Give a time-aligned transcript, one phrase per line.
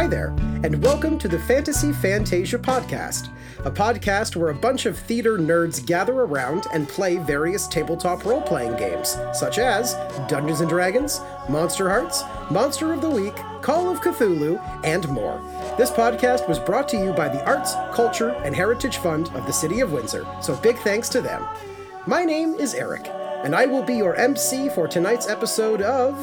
[0.00, 0.34] Hi there,
[0.64, 3.28] and welcome to the Fantasy Fantasia podcast,
[3.66, 8.40] a podcast where a bunch of theater nerds gather around and play various tabletop role
[8.40, 9.92] playing games, such as
[10.26, 11.20] Dungeons and Dragons,
[11.50, 15.38] Monster Hearts, Monster of the Week, Call of Cthulhu, and more.
[15.76, 19.52] This podcast was brought to you by the Arts, Culture, and Heritage Fund of the
[19.52, 21.46] City of Windsor, so big thanks to them.
[22.06, 23.06] My name is Eric,
[23.44, 26.16] and I will be your MC for tonight's episode of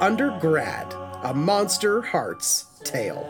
[0.00, 3.26] Undergrad, a Monster Hearts tale.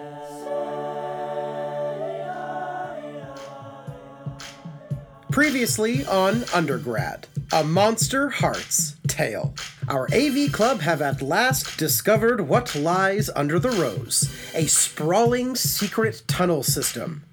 [5.30, 9.54] Previously on Undergrad, a Monster Hearts tale.
[9.88, 16.22] Our AV Club have at last discovered what lies under the rose a sprawling secret
[16.28, 17.24] tunnel system.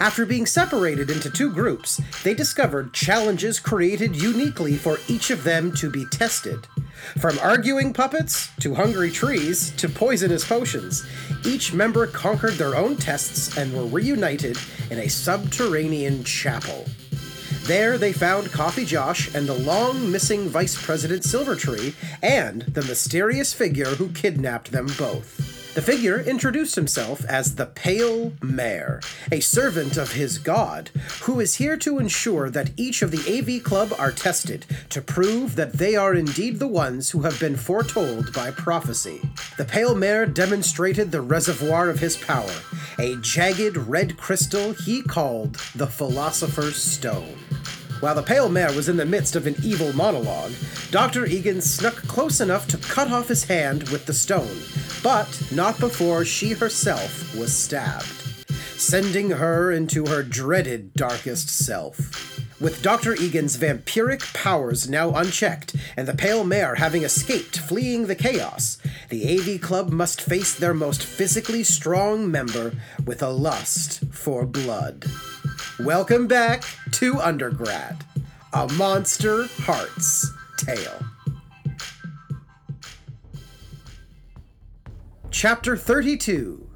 [0.00, 5.72] After being separated into two groups, they discovered challenges created uniquely for each of them
[5.76, 6.66] to be tested.
[7.18, 11.06] From arguing puppets, to hungry trees, to poisonous potions,
[11.44, 14.58] each member conquered their own tests and were reunited
[14.90, 16.86] in a subterranean chapel.
[17.64, 23.52] There, they found Coffee Josh and the long missing Vice President Silvertree, and the mysterious
[23.52, 25.57] figure who kidnapped them both.
[25.74, 30.90] The figure introduced himself as the Pale Mare, a servant of his god,
[31.22, 35.54] who is here to ensure that each of the AV Club are tested to prove
[35.54, 39.20] that they are indeed the ones who have been foretold by prophecy.
[39.56, 42.54] The Pale Mare demonstrated the reservoir of his power,
[42.98, 47.36] a jagged red crystal he called the Philosopher's Stone.
[48.00, 50.52] While the Pale Mare was in the midst of an evil monologue,
[50.92, 51.26] Dr.
[51.26, 54.56] Egan snuck close enough to cut off his hand with the stone,
[55.02, 58.06] but not before she herself was stabbed,
[58.76, 62.38] sending her into her dreaded darkest self.
[62.60, 63.16] With Dr.
[63.16, 69.38] Egan's vampiric powers now unchecked, and the Pale Mare having escaped fleeing the chaos, the
[69.38, 75.04] AV Club must face their most physically strong member with a lust for blood.
[75.80, 78.04] Welcome back to Undergrad,
[78.52, 80.98] a Monster Hearts tale.
[85.30, 86.68] Chapter 32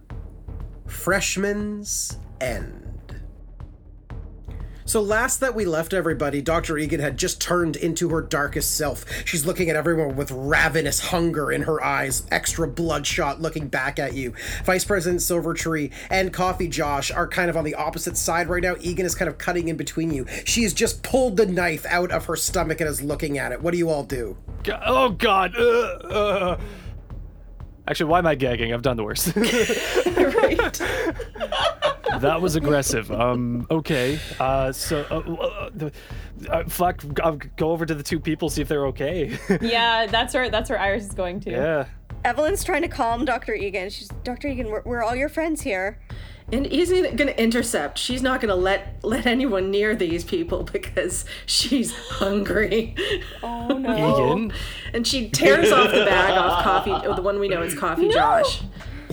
[0.86, 2.81] Freshman's End.
[4.92, 6.76] So, last that we left everybody, Dr.
[6.76, 9.06] Egan had just turned into her darkest self.
[9.26, 14.12] She's looking at everyone with ravenous hunger in her eyes, extra bloodshot looking back at
[14.12, 14.34] you.
[14.64, 18.76] Vice President Silvertree and Coffee Josh are kind of on the opposite side right now.
[18.80, 20.26] Egan is kind of cutting in between you.
[20.44, 23.62] She has just pulled the knife out of her stomach and is looking at it.
[23.62, 24.36] What do you all do?
[24.68, 25.56] Oh God!
[25.56, 26.60] Uh, uh.
[27.88, 28.72] Actually, why am I gagging?
[28.72, 29.34] I've done the worst.
[29.36, 30.72] right.
[32.20, 33.10] that was aggressive.
[33.10, 33.66] Um.
[33.70, 34.20] Okay.
[34.38, 34.70] Uh.
[34.72, 35.04] So.
[35.10, 35.92] Uh, uh, the,
[36.48, 37.04] uh, fuck.
[37.22, 39.36] I'll go over to the two people see if they're okay.
[39.60, 41.50] Yeah, that's where that's where Iris is going to.
[41.50, 41.86] yeah.
[42.24, 43.52] Evelyn's trying to calm Dr.
[43.52, 43.90] Egan.
[43.90, 44.46] She's Dr.
[44.46, 45.98] Egan, we're, we're all your friends here.
[46.52, 47.98] And he's gonna intercept.
[47.98, 52.94] She's not gonna let let anyone near these people because she's hungry.
[53.42, 54.30] Oh no.
[54.30, 54.52] Egan.
[54.92, 57.14] And she tears off the bag off Coffee.
[57.16, 58.62] The one we know is Coffee Josh.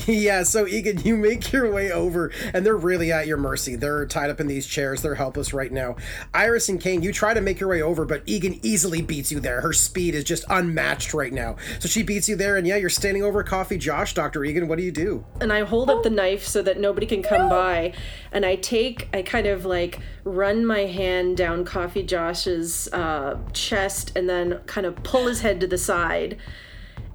[0.08, 3.76] yeah, so Egan, you make your way over, and they're really at your mercy.
[3.76, 5.02] They're tied up in these chairs.
[5.02, 5.96] They're helpless right now.
[6.34, 9.40] Iris and Kane, you try to make your way over, but Egan easily beats you
[9.40, 9.62] there.
[9.62, 11.56] Her speed is just unmatched right now.
[11.80, 14.44] So she beats you there, and yeah, you're standing over Coffee Josh, Dr.
[14.44, 14.68] Egan.
[14.68, 15.26] What do you do?
[15.42, 17.94] And I hold up the knife so that nobody can come by.
[18.32, 24.12] And I take, I kind of like run my hand down Coffee Josh's uh, chest
[24.16, 26.38] and then kind of pull his head to the side.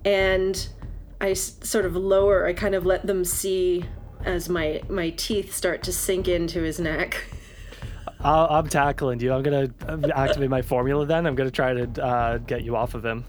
[0.04, 0.68] And
[1.24, 3.84] I s- sort of lower, I kind of let them see
[4.24, 7.24] as my my teeth start to sink into his neck.
[8.20, 9.32] I'll, I'm tackling you.
[9.32, 9.68] I'm gonna
[10.14, 11.04] activate my formula.
[11.06, 13.24] Then I'm gonna try to uh, get you off of him.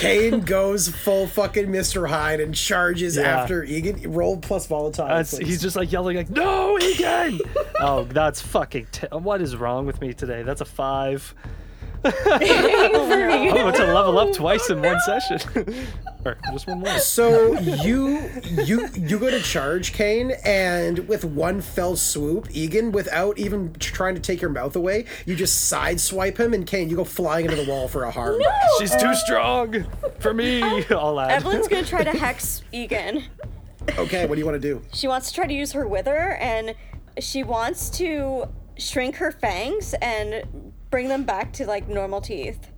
[0.00, 2.08] Kane goes full fucking Mr.
[2.08, 3.22] Hyde and charges Yeah.
[3.42, 4.10] after Egan.
[4.12, 5.06] Roll plus volatile.
[5.06, 7.40] That's, he's just like yelling like, "No, Egan!"
[7.80, 8.86] oh, that's fucking.
[8.92, 10.42] T- what is wrong with me today?
[10.42, 11.34] That's a five.
[12.04, 15.40] I'm about oh, to level up twice in one session.
[16.24, 16.98] or just one more.
[16.98, 18.30] So you
[18.64, 24.14] you you go to charge Kane, and with one fell swoop, Egan, without even trying
[24.14, 27.56] to take your mouth away, you just sideswipe him, and Kane, you go flying into
[27.56, 28.38] the wall for a harm.
[28.38, 29.86] No, She's too strong
[30.18, 30.62] for me.
[30.90, 31.30] I'll add.
[31.30, 33.24] Evelyn's gonna try to hex Egan.
[33.98, 34.82] Okay, what do you want to do?
[34.92, 36.74] She wants to try to use her wither, and
[37.20, 38.48] she wants to
[38.78, 42.70] shrink her fangs and bring them back to like normal teeth.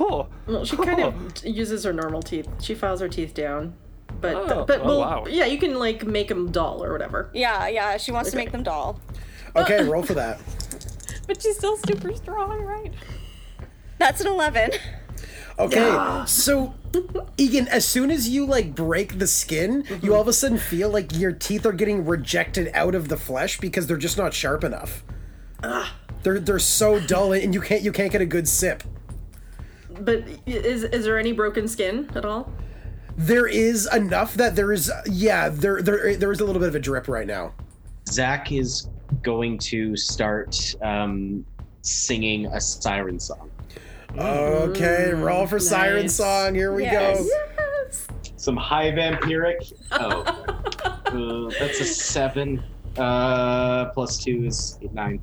[0.00, 2.48] Oh, Well, she kind of uses her normal teeth.
[2.60, 3.74] She files her teeth down.
[4.20, 5.24] But Oh, but oh, well, wow.
[5.28, 7.30] yeah, you can like make them dull or whatever.
[7.32, 9.00] Yeah, yeah, she wants to make them doll.
[9.56, 10.40] Okay, roll for that.
[11.24, 12.92] But she's still super strong, right?
[13.98, 14.72] That's an 11.
[15.58, 16.74] Okay, so
[17.36, 20.12] Egan, as soon as you like break the skin, you mm-hmm.
[20.12, 23.60] all of a sudden feel like your teeth are getting rejected out of the flesh
[23.60, 25.04] because they're just not sharp enough.
[25.62, 25.96] Ah.
[26.22, 28.82] They're they're so dull and you can't you can't get a good sip.
[30.00, 32.50] But is is there any broken skin at all?
[33.16, 36.74] There is enough that there is yeah, there there there is a little bit of
[36.74, 37.52] a drip right now.
[38.08, 38.88] Zach is
[39.22, 41.44] going to start um,
[41.82, 43.50] singing a siren song.
[44.16, 46.54] Okay, roll for siren song.
[46.54, 47.18] Here we Yes.
[47.18, 47.24] go.
[47.84, 48.06] Yes.
[48.36, 49.72] Some high vampiric.
[49.92, 50.22] Oh,
[51.06, 52.62] uh, that's a seven.
[52.96, 55.20] Uh, plus two is eight, nine.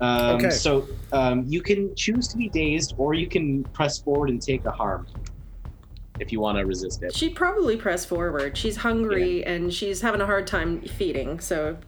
[0.00, 0.50] Um, Okay.
[0.50, 4.64] So um, you can choose to be dazed, or you can press forward and take
[4.64, 5.06] a harm
[6.20, 7.14] if you want to resist it.
[7.14, 8.56] She'd probably press forward.
[8.56, 11.38] She's hungry and she's having a hard time feeding.
[11.40, 11.78] So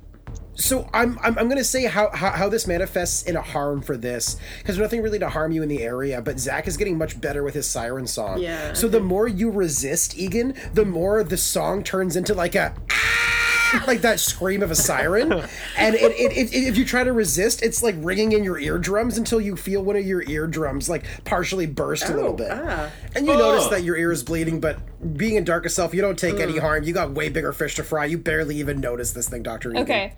[0.55, 3.97] So I'm I'm, I'm gonna say how, how how this manifests in a harm for
[3.97, 6.97] this because there's nothing really to harm you in the area, but Zach is getting
[6.99, 8.39] much better with his siren song.
[8.39, 12.73] Yeah, So the more you resist Egan, the more the song turns into like a
[12.93, 15.32] "Ah!" like that scream of a siren,
[15.76, 19.19] and it, it, it, if you try to resist, it's like ringing in your eardrums
[19.19, 22.90] until you feel one of your eardrums like partially burst a little Oh, bit, ah.
[23.14, 23.70] and you notice Oh.
[23.70, 24.61] that your ear is bleeding.
[24.61, 24.78] But
[25.17, 26.61] being in dark self, you don't take any Mm.
[26.61, 26.82] harm.
[26.84, 28.05] You got way bigger fish to fry.
[28.06, 29.70] You barely even notice this thing, Doctor.
[29.70, 29.82] Egan.
[29.82, 30.12] Okay.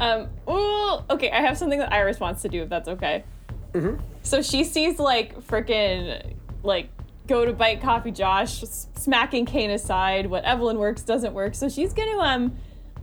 [0.00, 0.28] Um.
[0.48, 0.98] Ooh.
[1.10, 1.30] Okay.
[1.30, 2.62] I have something that Iris wants to do.
[2.62, 3.24] If that's okay.
[3.72, 4.00] Mm-hmm.
[4.22, 6.88] So she sees like freaking like
[7.28, 8.62] go to bite Coffee Josh,
[8.96, 10.26] smacking Kane aside.
[10.26, 11.54] What Evelyn works doesn't work.
[11.54, 12.56] So she's gonna um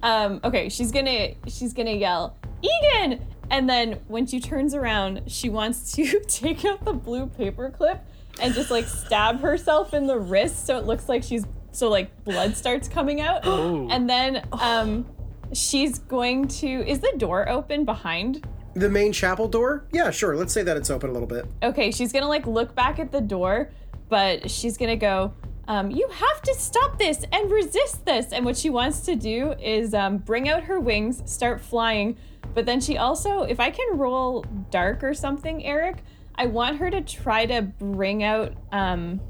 [0.03, 0.39] um.
[0.43, 0.69] Okay.
[0.69, 6.19] She's gonna she's gonna yell Egan, and then when she turns around, she wants to
[6.27, 8.01] take out the blue paper clip
[8.41, 12.23] and just like stab herself in the wrist so it looks like she's so like
[12.23, 13.41] blood starts coming out.
[13.45, 13.87] Oh.
[13.89, 15.05] And then um
[15.53, 18.45] she's going to is the door open behind?
[18.75, 19.85] The main chapel door?
[19.91, 20.35] Yeah, sure.
[20.35, 21.45] Let's say that it's open a little bit.
[21.63, 23.71] Okay, she's gonna like look back at the door,
[24.07, 25.33] but she's gonna go,
[25.69, 28.33] um, you have to stop this and resist this.
[28.33, 32.17] And what she wants to do is um, bring out her wings, start flying.
[32.55, 35.97] But then she also, if I can roll dark or something, Eric,
[36.33, 39.21] I want her to try to bring out um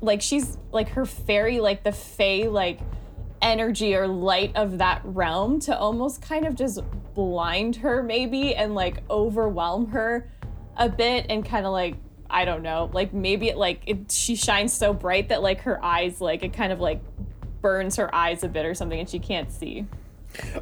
[0.00, 2.80] like she's like her fairy, like the fae, like
[3.42, 6.80] energy or light of that realm to almost kind of just
[7.14, 10.30] blind her maybe and like overwhelm her
[10.76, 11.96] a bit and kind of like
[12.30, 15.82] I don't know, like maybe it like it, she shines so bright that like her
[15.82, 17.00] eyes like it kind of like
[17.62, 19.86] burns her eyes a bit or something and she can't see.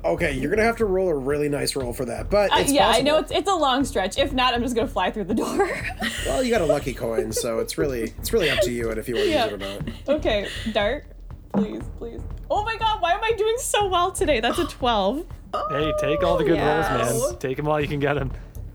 [0.05, 2.73] Okay, you're gonna have to roll a really nice roll for that, but Uh, it's
[2.73, 4.17] yeah, I know it's it's a long stretch.
[4.17, 5.69] If not, I'm just gonna fly through the door.
[6.27, 8.99] Well, you got a lucky coin, so it's really it's really up to you and
[8.99, 9.45] if you want to Yeah.
[9.45, 10.19] use it or not.
[10.21, 11.05] okay, dart,
[11.53, 12.21] please, please.
[12.51, 14.41] Oh my god, why am I doing so well today?
[14.41, 15.25] That's a 12.
[15.71, 17.11] Hey, take all the good yes.
[17.11, 17.39] rolls, man.
[17.41, 18.31] Take them while you can get them.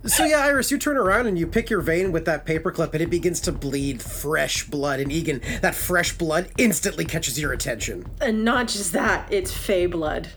[0.05, 3.01] So yeah, Iris, you turn around and you pick your vein with that paperclip, and
[3.01, 4.99] it begins to bleed fresh blood.
[4.99, 8.05] And Egan, that fresh blood instantly catches your attention.
[8.19, 10.29] and not just that, it's fey blood.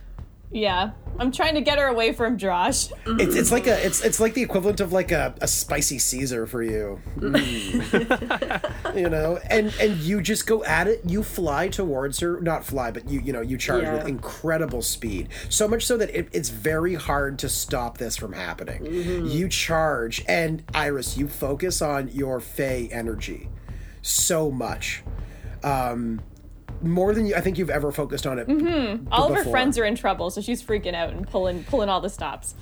[0.55, 2.87] Yeah, I'm trying to get her away from Josh.
[3.07, 6.47] It's it's like a it's it's like the equivalent of like a, a spicy Caesar
[6.47, 7.01] for you.
[7.17, 8.95] Mm.
[8.97, 11.01] you know, and and you just go at it.
[11.05, 13.95] You fly towards her, not fly, but you you know you charge Yeah.
[13.95, 15.29] with incredible speed.
[15.49, 18.87] So much so that it, it's very hard to stop this from happening.
[19.27, 23.49] You charge, and Iris, you focus on your Fey energy
[24.03, 25.03] so much.
[25.65, 26.21] Um,
[26.85, 28.49] more than you, I think you've ever focused on it.
[28.49, 29.09] Mm-hmm.
[29.13, 32.01] All of her friends are in trouble, so she's freaking out and pulling pulling all
[32.01, 32.55] the stops.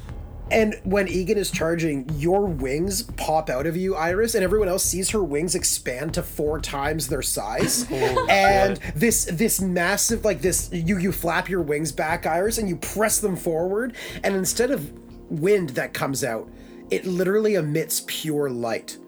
[0.51, 4.85] And when Egan is charging, your wings pop out of you, Iris, and everyone else
[4.85, 7.91] sees her wings expand to four times their size.
[7.91, 12.77] and this this massive like this you you flap your wings back, Iris, and you
[12.77, 14.93] press them forward, and instead of
[15.31, 16.51] wind that comes out,
[16.91, 18.99] it literally emits pure light.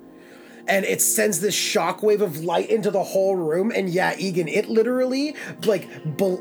[0.66, 4.68] And it sends this shockwave of light into the whole room, and yeah, Egan, it
[4.68, 5.88] literally like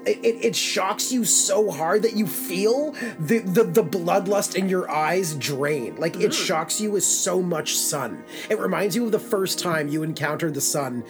[0.06, 4.90] it, it shocks you so hard that you feel the, the the bloodlust in your
[4.90, 5.98] eyes drain.
[5.98, 6.32] Like it mm-hmm.
[6.32, 8.24] shocks you with so much sun.
[8.50, 11.04] It reminds you of the first time you encountered the sun,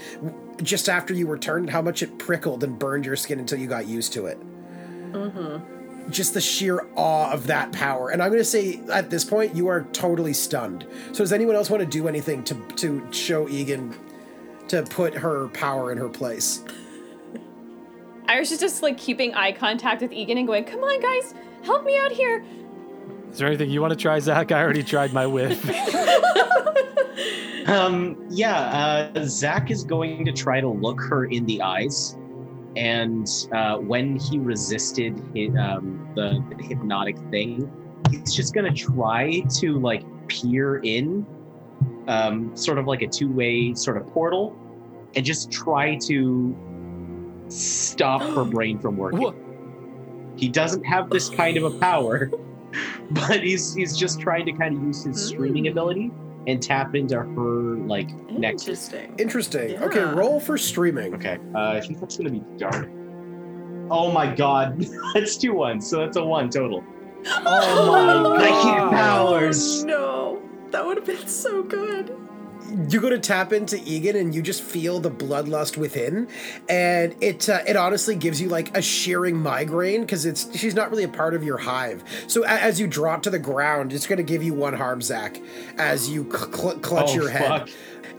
[0.63, 3.85] just after you returned, how much it prickled and burned your skin until you got
[3.85, 4.39] used to it
[5.13, 5.82] mm-hmm.
[6.09, 8.09] Just the sheer awe of that power.
[8.09, 10.85] And I'm going to say at this point, you are totally stunned.
[11.11, 13.95] So does anyone else want to do anything to to show Egan
[14.69, 16.63] to put her power in her place?
[18.27, 21.33] Iris is just like keeping eye contact with Egan and going, "Come on, guys,
[21.63, 22.43] help me out here."
[23.31, 24.51] Is there anything you want to try, Zach?
[24.51, 25.59] I already tried my whiff.
[27.67, 32.17] Um, yeah, uh, Zach is going to try to look her in the eyes.
[32.75, 37.71] And uh, when he resisted hi- um, the, the hypnotic thing,
[38.09, 41.25] he's just to try to like peer in,
[42.07, 44.57] um, sort of like a two way sort of portal.
[45.15, 46.55] and just try to
[47.49, 49.19] stop her brain from working.
[49.21, 49.33] Wha-
[50.35, 52.31] He doesn't have this kind of a power,
[53.11, 56.11] but he's he's just trying to kind of use his streaming ability
[56.47, 58.63] and tap into her like next.
[58.63, 59.15] Interesting.
[59.17, 59.81] Interesting.
[59.81, 61.13] Okay, roll for streaming.
[61.15, 62.89] Okay, uh, I think that's gonna be dark.
[63.89, 66.83] Oh my god, that's two ones, so that's a one total.
[67.25, 68.39] Oh my god!
[68.39, 69.83] Psychic powers.
[69.83, 72.15] Oh, no, that would have been so good.
[72.89, 76.27] You go to tap into Egan, and you just feel the bloodlust within,
[76.67, 80.89] and it uh, it honestly gives you like a shearing migraine because it's she's not
[80.89, 82.03] really a part of your hive.
[82.27, 85.01] So a- as you drop to the ground, it's going to give you one harm,
[85.03, 85.39] Zach,
[85.77, 87.47] as you cl- cl- clutch Oh, your head.
[87.47, 87.69] fuck.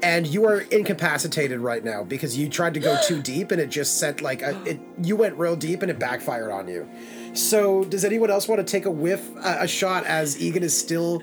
[0.03, 3.71] And you are incapacitated right now because you tried to go too deep, and it
[3.71, 4.79] just sent like a, it.
[5.03, 6.89] You went real deep, and it backfired on you.
[7.33, 10.77] So, does anyone else want to take a whiff, uh, a shot as Egan is
[10.79, 11.23] still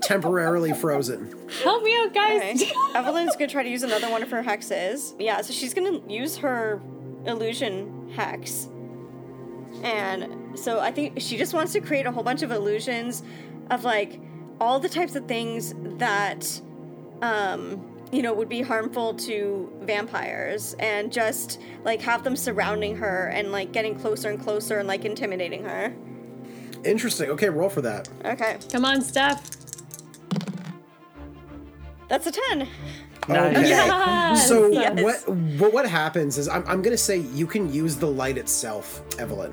[0.00, 1.34] temporarily frozen?
[1.62, 2.62] Help me out, guys.
[2.62, 2.72] Okay.
[2.94, 5.14] Evelyn's gonna try to use another one of her hexes.
[5.18, 6.80] Yeah, so she's gonna use her
[7.24, 8.68] illusion hex.
[9.82, 13.22] And so I think she just wants to create a whole bunch of illusions
[13.70, 14.20] of like
[14.60, 16.60] all the types of things that
[17.22, 23.28] um you know would be harmful to vampires and just like have them surrounding her
[23.28, 25.94] and like getting closer and closer and like intimidating her.
[26.84, 27.30] Interesting.
[27.30, 28.08] Okay, roll for that.
[28.24, 28.58] Okay.
[28.70, 29.65] Come on, Steph.
[32.08, 32.68] That's a 10.
[33.28, 33.56] Nice.
[33.56, 33.68] Okay.
[33.68, 34.46] Yes.
[34.48, 35.02] So Yes.
[35.02, 39.02] what, what what happens is I'm I'm gonna say you can use the light itself,
[39.18, 39.52] Evelyn,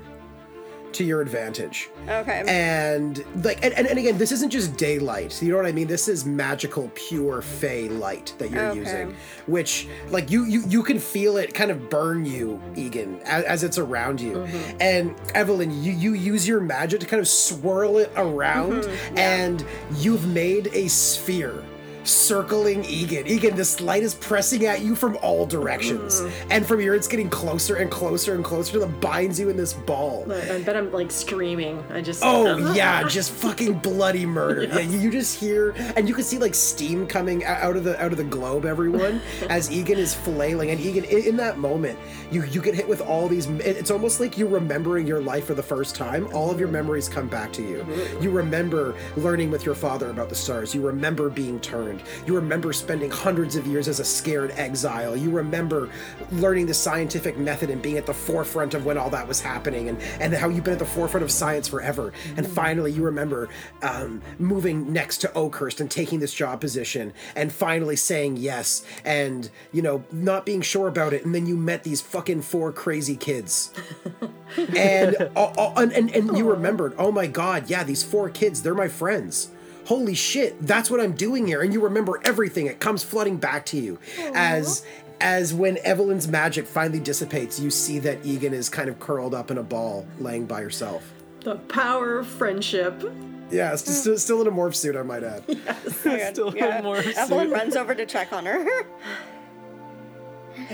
[0.92, 1.90] to your advantage.
[2.08, 2.44] Okay.
[2.46, 5.42] And like and, and, and again, this isn't just daylight.
[5.42, 5.88] You know what I mean?
[5.88, 8.80] This is magical, pure fey light that you're Okay.
[8.80, 9.16] using.
[9.48, 13.64] Which like you you you can feel it kind of burn you, Egan, as, as
[13.64, 14.34] it's around you.
[14.34, 14.78] Mm-hmm.
[14.82, 19.18] And Evelyn, you you use your magic to kind of swirl it around, Mm-hmm.
[19.18, 19.66] and
[19.98, 21.64] you've made a sphere
[22.04, 23.28] circling Egan.
[23.28, 26.22] Egan, this light is pressing at you from all directions.
[26.22, 26.52] Mm-hmm.
[26.52, 29.74] And from here, it's getting closer and closer and closer it binds you in this
[29.74, 30.26] ball.
[30.32, 31.84] I bet I'm like screaming.
[31.90, 32.22] I just.
[32.24, 34.64] Oh uh, yeah, just fucking bloody murder.
[34.64, 38.02] Yeah, you, you just hear, and you can see like steam coming out of the
[38.02, 38.66] out of the globe.
[38.66, 41.98] Everyone, as Egan is flailing, and Egan in, in that moment,
[42.32, 43.48] you you get hit with all these.
[43.48, 46.28] It's almost like you're remembering your life for the first time.
[46.34, 46.78] All of your mm-hmm.
[46.78, 47.78] memories come back to you.
[47.78, 48.24] Mm-hmm.
[48.24, 50.74] You remember learning with your father about the stars.
[50.74, 51.93] You remember being turned.
[52.26, 55.16] You remember spending hundreds of years as a scared exile.
[55.16, 55.90] You remember
[56.32, 59.90] learning the scientific method and being at the forefront of when all that was happening,
[59.90, 62.14] and and how you've been at the forefront of science forever.
[62.38, 63.50] And finally, you remember
[63.82, 69.50] um, moving next to Oakhurst and taking this job position, and finally saying yes, and
[69.72, 71.26] you know not being sure about it.
[71.26, 73.74] And then you met these fucking four crazy kids,
[74.76, 78.62] and uh, uh, and, and and you remembered, oh my god, yeah, these four kids,
[78.62, 79.50] they're my friends.
[79.86, 81.62] Holy shit, that's what I'm doing here.
[81.62, 82.68] And you remember everything.
[82.68, 84.00] It comes flooding back to you
[84.34, 84.86] as
[85.24, 89.50] as when Evelyn's magic finally dissipates, you see that Egan is kind of curled up
[89.50, 91.14] in a ball, laying by herself.
[91.42, 93.02] The power of friendship.
[93.50, 93.94] Yeah, it's mm.
[93.94, 95.44] still, still in a morph suit, I might add.
[95.88, 96.82] Still yeah.
[96.82, 97.18] more Evelyn suit.
[97.18, 98.66] Evelyn runs over to check on her.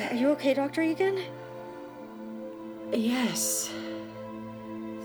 [0.10, 0.82] Are you okay, Dr.
[0.82, 1.22] Egan?
[2.92, 3.72] Yes.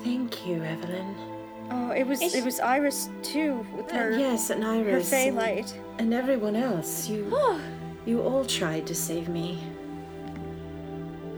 [0.02, 1.33] Thank you, Evelyn.
[1.70, 5.10] Oh, it was it was Iris too with her yes, and Iris.
[5.10, 5.78] Her and, light.
[5.98, 7.08] and everyone else.
[7.08, 7.60] You, Oh,
[8.04, 9.62] you all tried to save me.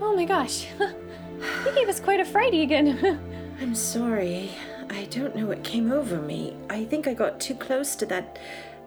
[0.00, 0.66] oh my gosh.
[0.80, 3.20] you gave us quite a fright, Egan.
[3.60, 4.50] I'm sorry.
[4.90, 6.56] I don't know what came over me.
[6.70, 8.38] I think I got too close to that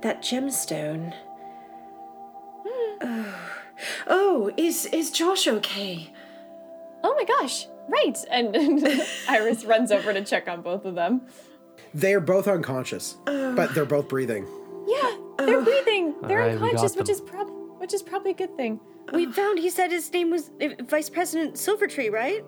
[0.02, 1.14] that gemstone.
[2.66, 2.98] Hmm.
[3.02, 3.36] Oh,
[4.08, 6.12] oh is is Josh okay?
[7.04, 7.68] oh my gosh.
[7.90, 8.18] Right.
[8.30, 11.22] And, and Iris runs over to check on both of them.
[11.94, 14.46] They are both unconscious, but they're both breathing.
[14.88, 16.16] Yeah, they're breathing.
[16.24, 18.80] They're Alright, we got unconscious, which is prob- which is probably a good thing.
[19.12, 22.46] We found he said his name was uh, Vice President Silvertree, right?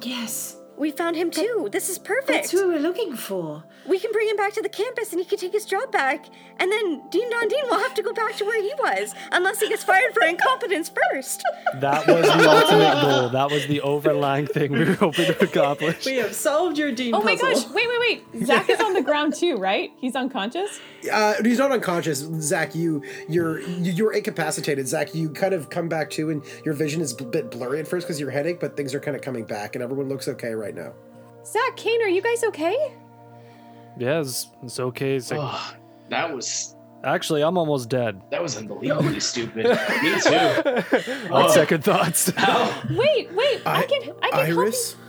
[0.00, 1.68] Yes, We found him too.
[1.70, 2.26] This is perfect.
[2.28, 3.64] that's who we were looking for.
[3.88, 6.26] We can bring him back to the campus and he can take his job back.
[6.58, 9.60] And then Dean Don Dean will have to go back to where he was, unless
[9.60, 11.42] he gets fired for incompetence first.
[11.80, 13.28] That was the ultimate goal.
[13.30, 16.04] That was the overlying thing we were hoping to accomplish.
[16.06, 17.68] We have solved your Dean Oh my puzzle.
[17.68, 17.74] gosh!
[17.74, 18.46] Wait, wait, wait!
[18.46, 19.90] Zach is on the ground too, right?
[19.98, 20.80] He's unconscious.
[21.12, 22.74] Uh, he's not unconscious, Zach.
[22.74, 25.14] You, you're, you, you're incapacitated, Zach.
[25.14, 28.06] You kind of come back to, and your vision is a bit blurry at first
[28.06, 30.74] because your headache, but things are kind of coming back, and everyone looks okay right
[30.74, 30.92] now.
[31.44, 32.76] Zach, Kane, are you guys okay?
[33.98, 35.16] Yeah, it's, it's okay.
[35.16, 35.74] It's like- Oh,
[36.08, 38.20] that was actually, I'm almost dead.
[38.30, 39.66] that was unbelievably stupid.
[40.02, 41.30] Me too.
[41.32, 42.32] On second thoughts.
[42.90, 43.60] Wait, wait!
[43.66, 45.04] I, can, I can Iris, help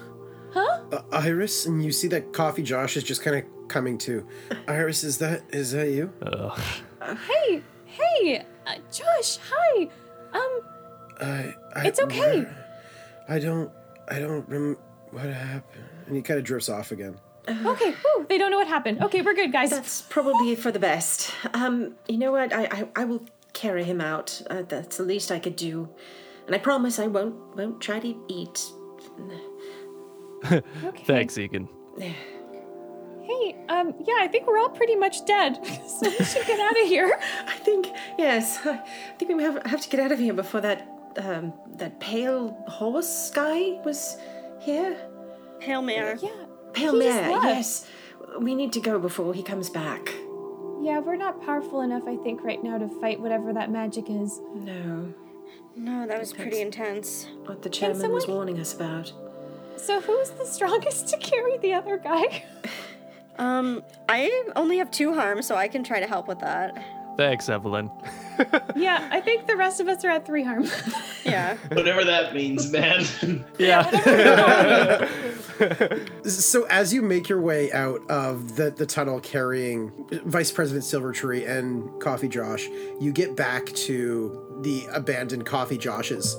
[0.56, 0.62] you.
[0.62, 0.82] Huh?
[0.92, 4.26] uh, Iris, and you see that Coffee Josh is just kind of coming to.
[4.68, 6.12] Iris, is that is that you?
[6.22, 6.60] Ugh.
[7.28, 9.90] Hey, hey, uh, Josh, hi.
[10.34, 10.60] Um,
[11.22, 12.46] I, I It's okay.
[13.28, 13.70] I don't.
[14.10, 14.80] I don't remember
[15.12, 15.84] what happened.
[16.08, 17.18] And he kind of drifts off again.
[17.66, 19.04] Okay, whew, they don't know what happened.
[19.04, 19.70] Okay, we're good, guys.
[19.70, 21.32] That's probably for the best.
[21.54, 22.52] Um, you know what?
[22.52, 24.42] I I, I will carry him out.
[24.50, 25.88] Uh, that's the least I could do,
[26.48, 28.66] and I promise I won't won't try to eat.
[30.84, 31.04] Okay.
[31.06, 31.68] Thanks, Egan.
[33.26, 36.80] Hey, um, yeah, I think we're all pretty much dead, so we should get out
[36.80, 37.20] of here.
[37.48, 37.88] I think
[38.20, 38.60] yes.
[38.64, 38.78] I
[39.18, 43.32] think we have have to get out of here before that um that pale horse
[43.32, 44.18] guy was
[44.66, 44.98] here.
[45.60, 46.18] Hail Mare.
[46.22, 46.30] Yeah,
[46.74, 47.30] Pale He mare.
[47.30, 47.88] Yes.
[48.40, 50.14] We need to go before he comes back.
[50.82, 54.42] yeah, we're not powerful enough, I think, right now to fight whatever that magic is.
[54.54, 55.14] No,
[55.76, 57.28] No, that was pretty intense.
[57.46, 59.14] what the chairman was warning us about.
[59.78, 62.44] So who's the strongest to carry the other guy?
[63.38, 66.72] Um, I only have two harms, so I can try to help with that.
[67.18, 67.90] Thanks, Evelyn.
[68.76, 70.68] yeah, I think the rest of us are at three harm.
[71.26, 71.58] Yeah.
[71.72, 73.04] Whatever that means, man.
[73.58, 73.90] Yeah.
[76.24, 79.92] So as you make your way out of the, the tunnel carrying
[80.26, 82.68] Vice President Silvertree and Coffee Josh,
[83.00, 86.36] you get back to the abandoned Coffee Joshes.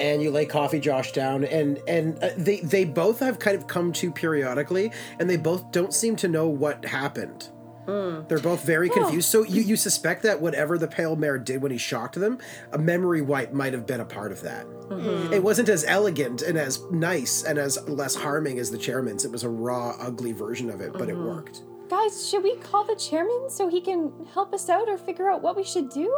[0.00, 3.68] And you lay Coffee Josh down, and and uh, they they both have kind of
[3.68, 4.90] come to periodically,
[5.20, 7.48] and they both don't seem to know what happened.
[7.86, 8.28] Mm.
[8.28, 9.28] They're both very confused.
[9.28, 12.38] So you, you suspect that whatever the Pale Mare did when he shocked them,
[12.72, 14.66] a memory wipe might have been a part of that.
[14.66, 15.32] Mm-hmm.
[15.32, 19.24] It wasn't as elegant and as nice and as less harming as the chairman's.
[19.24, 21.26] It was a raw, ugly version of it, but it mm-hmm.
[21.26, 21.62] worked.
[21.88, 25.42] Guys, should we call the chairman so he can help us out or figure out
[25.42, 26.14] what we should do?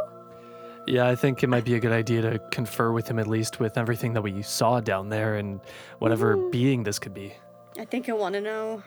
[0.86, 3.60] yeah, I think it might be a good idea to confer with him at least
[3.60, 5.60] with everything that we saw down there and
[5.98, 6.50] whatever mm-hmm.
[6.50, 7.34] being this could be.
[7.78, 8.82] I think you'll want to know.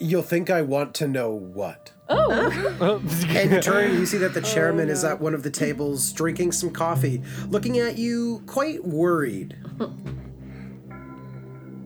[0.00, 1.92] You'll think I want to know what.
[2.08, 5.42] Oh, And you turn and you see that the chairman oh, is at one of
[5.42, 9.56] the tables drinking some coffee, looking at you quite worried.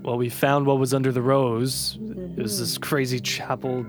[0.02, 1.98] Well, we found what was under the rose.
[2.00, 2.60] It was mm-hmm.
[2.62, 3.86] this crazy chapel.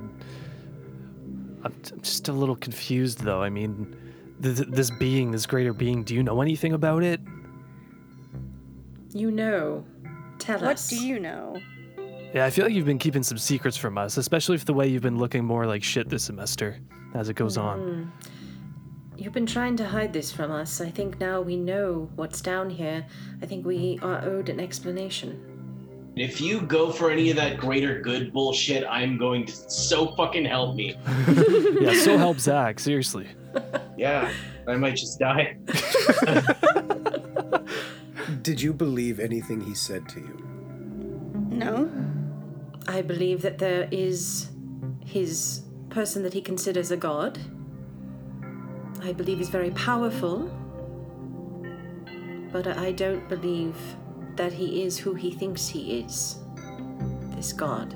[1.63, 3.43] I'm, I'm just a little confused, though.
[3.43, 3.95] I mean,
[4.41, 7.19] th- th- this being, this greater being, do you know anything about it?
[9.13, 9.85] You know.
[10.39, 10.91] Tell What us.
[10.91, 11.59] What do you know?
[12.35, 14.89] Yeah, I feel like you've been keeping some secrets from us, especially for the way
[14.89, 16.77] you've been looking more like shit this semester
[17.13, 17.79] as it goes on.
[17.79, 18.03] Hmm.
[19.17, 20.81] You've been trying to hide this from us.
[20.81, 23.05] I think now we know what's down here.
[23.41, 26.11] I think we are owed an explanation.
[26.17, 30.43] if you go for any of that greater good bullshit, I'm going to so fucking
[30.43, 30.97] help me.
[31.79, 33.27] Yeah, so help Zach, seriously.
[33.97, 34.29] Yeah,
[34.67, 35.55] I might just die.
[38.41, 40.47] Did you believe anything he said to you?
[41.49, 41.89] No?
[42.87, 44.49] I believe that there is
[45.03, 47.39] his person that he considers a god.
[49.01, 50.51] I believe he's very powerful.
[52.51, 53.75] But I don't believe
[54.35, 56.37] that he is who he thinks he is.
[57.35, 57.95] This god.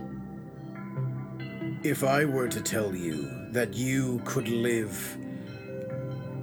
[1.84, 5.18] If I were to tell you that you could live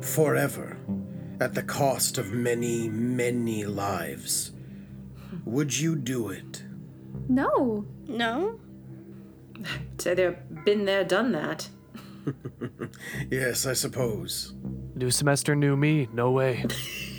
[0.00, 0.78] forever
[1.40, 4.52] at the cost of many, many lives,
[5.44, 6.65] would you do it?
[7.28, 7.84] No.
[8.06, 8.60] No?
[9.98, 10.36] So they've
[10.66, 11.68] been there, done that.
[13.30, 14.52] Yes, I suppose.
[14.94, 16.08] New semester, new me.
[16.12, 16.64] No way.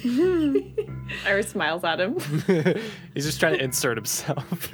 [1.26, 2.20] Iris smiles at him.
[3.14, 4.74] He's just trying to insert himself.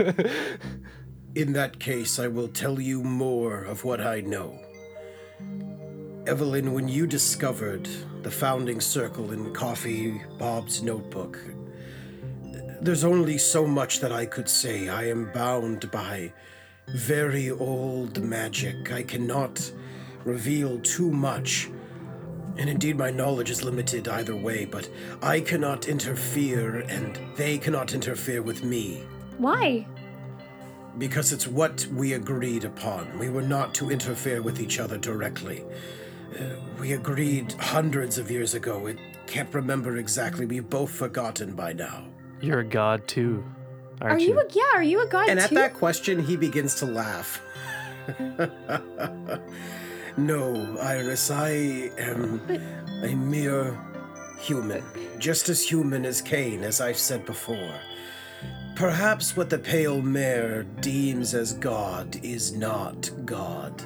[1.36, 4.60] In that case, I will tell you more of what I know.
[6.28, 7.88] Evelyn, when you discovered
[8.22, 11.40] the founding circle in Coffee Bob's notebook,
[12.84, 14.90] there's only so much that I could say.
[14.90, 16.34] I am bound by
[16.88, 18.92] very old magic.
[18.92, 19.72] I cannot
[20.26, 21.70] reveal too much.
[22.58, 24.90] And indeed, my knowledge is limited either way, but
[25.22, 29.04] I cannot interfere, and they cannot interfere with me.
[29.38, 29.88] Why?
[30.98, 33.18] Because it's what we agreed upon.
[33.18, 35.64] We were not to interfere with each other directly.
[36.38, 38.88] Uh, we agreed hundreds of years ago.
[38.88, 40.46] It can't remember exactly.
[40.46, 42.13] We've both forgotten by now.
[42.44, 43.42] You're a god too,
[44.02, 44.64] aren't Are you a yeah?
[44.76, 47.42] Are you a god And at that question, he begins to laugh.
[50.18, 51.52] no, Iris, I
[51.98, 52.42] am
[53.02, 53.80] a mere
[54.42, 54.84] human.
[55.20, 57.76] Just as human as Kane, as I've said before.
[58.76, 63.84] Perhaps what the Pale Mare deems as God is not God.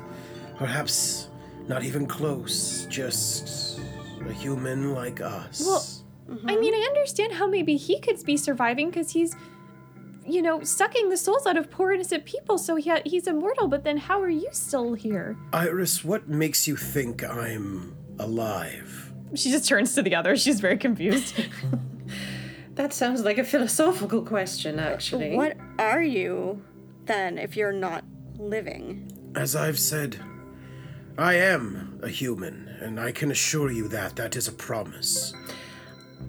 [0.57, 1.27] Perhaps
[1.67, 3.79] not even close, just
[4.27, 5.61] a human like us.
[5.63, 5.85] Well,
[6.29, 6.87] I mean, I mm-hmm.
[6.89, 9.35] understand how maybe he could be surviving because he's,
[10.25, 13.67] you know, sucking the souls out of poor innocent people, so he he's immortal.
[13.67, 15.37] But then, how are you still here?
[15.53, 19.13] Iris, what makes you think I'm alive?
[19.35, 20.35] She just turns to the other.
[20.35, 21.33] She's very confused.
[22.77, 25.35] That sounds like a philosophical question, actually.
[25.35, 26.61] What are you
[27.05, 28.03] then if you're not
[28.37, 29.11] living?
[29.35, 30.23] As I've said,
[31.17, 35.33] I am a human, and I can assure you that that is a promise.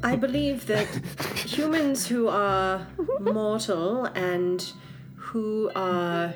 [0.02, 0.86] I believe that
[1.34, 2.86] humans who are
[3.20, 4.72] mortal and
[5.16, 6.32] who are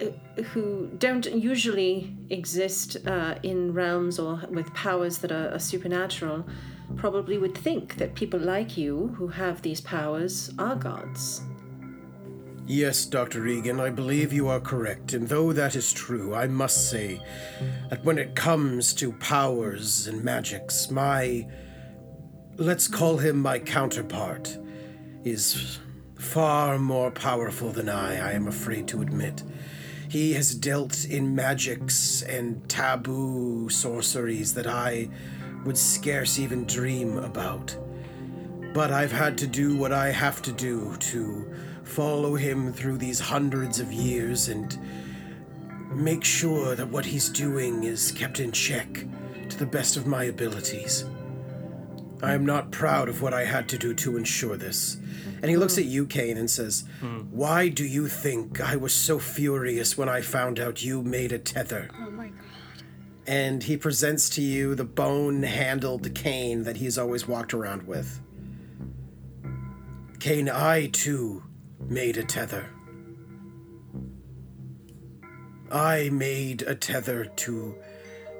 [0.00, 6.44] uh, who don't usually exist uh, in realms or with powers that are, are supernatural
[6.96, 11.42] probably would think that people like you who have these powers are gods.
[12.66, 13.46] Yes, Dr.
[13.46, 17.20] Egan, I believe you are correct, and though that is true, I must say
[17.90, 21.46] that when it comes to powers and magics, my.
[22.56, 24.58] Let's call him my counterpart,
[25.24, 25.78] is
[26.18, 29.42] far more powerful than I, I am afraid to admit.
[30.08, 35.08] He has dealt in magics and taboo sorceries that I
[35.64, 37.76] would scarce even dream about.
[38.74, 43.20] But I've had to do what I have to do to follow him through these
[43.20, 44.78] hundreds of years and
[45.94, 49.06] make sure that what he's doing is kept in check
[49.48, 51.04] to the best of my abilities.
[52.22, 54.96] I am not proud of what I had to do to ensure this.
[55.42, 56.84] And he looks at you, Kane, and says,
[57.30, 61.38] Why do you think I was so furious when I found out you made a
[61.38, 61.90] tether?
[61.98, 62.36] Oh my god.
[63.26, 68.20] and he presents to you the bone handled cane that he's always walked around with.
[70.20, 71.42] Kane, I too
[71.88, 72.70] made a tether.
[75.70, 77.74] I made a tether to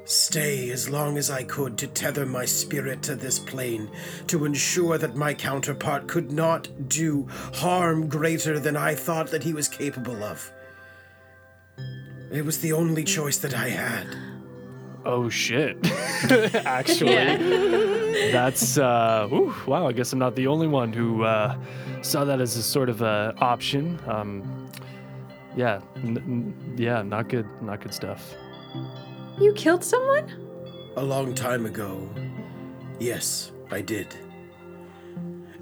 [0.04, 3.90] stay as long as I could to tether my spirit to this plane,
[4.26, 9.52] to ensure that my counterpart could not do harm greater than I thought that he
[9.52, 10.52] was capable of.
[12.30, 14.06] It was the only choice that I had.
[15.04, 15.76] Oh shit.
[16.64, 17.14] Actually,
[18.32, 21.56] that's uh ooh, wow, I guess I'm not the only one who uh
[22.02, 23.98] saw that as a sort of a option.
[24.06, 24.70] Um
[25.56, 28.34] yeah, n- n- yeah, not good, not good stuff.
[29.40, 30.30] You killed someone?
[30.96, 32.08] A long time ago.
[32.98, 34.14] Yes, I did.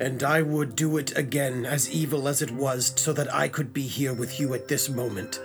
[0.01, 3.73] And I would do it again, as evil as it was, so that I could
[3.73, 5.41] be here with you at this moment.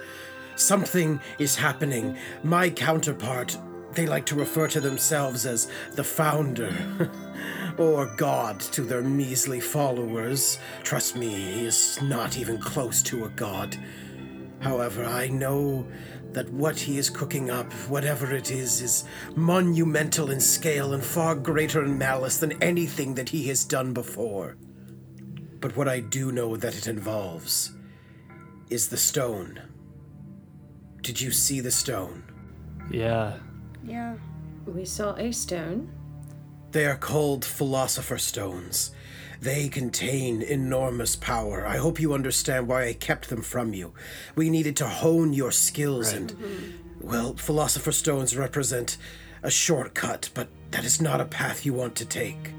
[0.56, 2.18] Something is happening.
[2.44, 3.58] My counterpart,
[3.94, 6.74] they like to refer to themselves as the Founder,
[7.78, 10.58] or God to their measly followers.
[10.84, 13.78] Trust me, he is not even close to a god.
[14.66, 15.86] However, I know
[16.32, 19.04] that what he is cooking up, whatever it is, is
[19.36, 24.58] monumental in scale and far greater in malice than anything that he has done before.
[25.60, 27.76] But what I do know that it involves
[28.72, 29.62] is the stone.
[31.04, 32.24] Did you see the stone?
[32.90, 33.38] Yeah.
[33.84, 34.16] Yeah.
[34.66, 35.92] We saw a stone.
[36.72, 38.96] They are called Philosopher Stones.
[39.42, 41.66] They contain enormous power.
[41.66, 43.94] I hope you understand why I kept them from you.
[44.36, 46.34] We needed to hone your skills and.
[46.34, 46.82] Mm-hmm.
[47.02, 48.98] Well, Philosopher Stones represent
[49.44, 52.52] a shortcut, but that is not a path you want to take.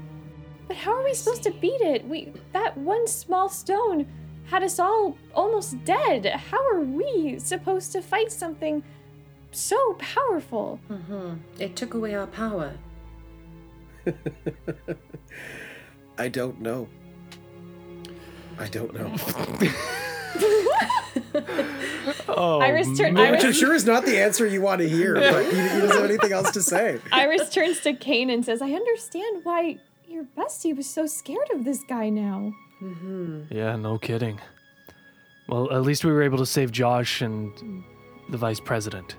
[0.67, 2.07] But how are we supposed to beat it?
[2.07, 4.07] We that one small stone
[4.45, 6.25] had us all almost dead.
[6.25, 8.83] How are we supposed to fight something
[9.51, 10.79] so powerful?
[10.89, 11.35] Mm-hmm.
[11.59, 12.73] It took away our power.
[16.17, 16.87] I don't know.
[18.59, 19.15] I don't know.
[22.29, 23.31] Oh, Iris turn- man.
[23.31, 25.89] Which Iris- sure is not the answer you want to hear, but he, he doesn't
[25.89, 26.99] have anything else to say.
[27.11, 29.77] Iris turns to Kane and says, I understand why
[30.07, 32.53] your bestie was so scared of this guy now.
[32.81, 33.43] Mm-hmm.
[33.49, 34.39] Yeah, no kidding.
[35.49, 37.83] Well, at least we were able to save Josh and
[38.29, 39.15] the vice president.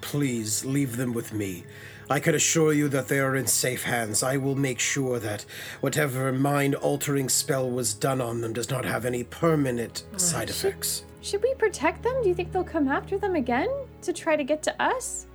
[0.00, 1.64] Please leave them with me.
[2.10, 4.24] I can assure you that they are in safe hands.
[4.24, 5.46] I will make sure that
[5.80, 11.04] whatever mind altering spell was done on them does not have any permanent side effects.
[11.22, 12.20] Should we protect them?
[12.20, 13.68] Do you think they'll come after them again
[14.02, 15.26] to try to get to us?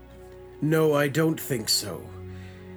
[0.62, 2.02] No, I don't think so.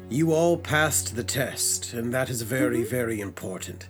[0.08, 2.90] You all passed the test, and that is very, mm-hmm.
[2.90, 3.88] very important.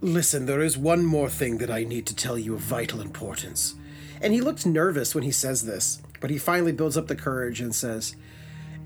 [0.00, 3.76] Listen, there is one more thing that I need to tell you of vital importance.
[4.20, 7.60] And he looked nervous when he says this, but he finally builds up the courage
[7.60, 8.16] and says,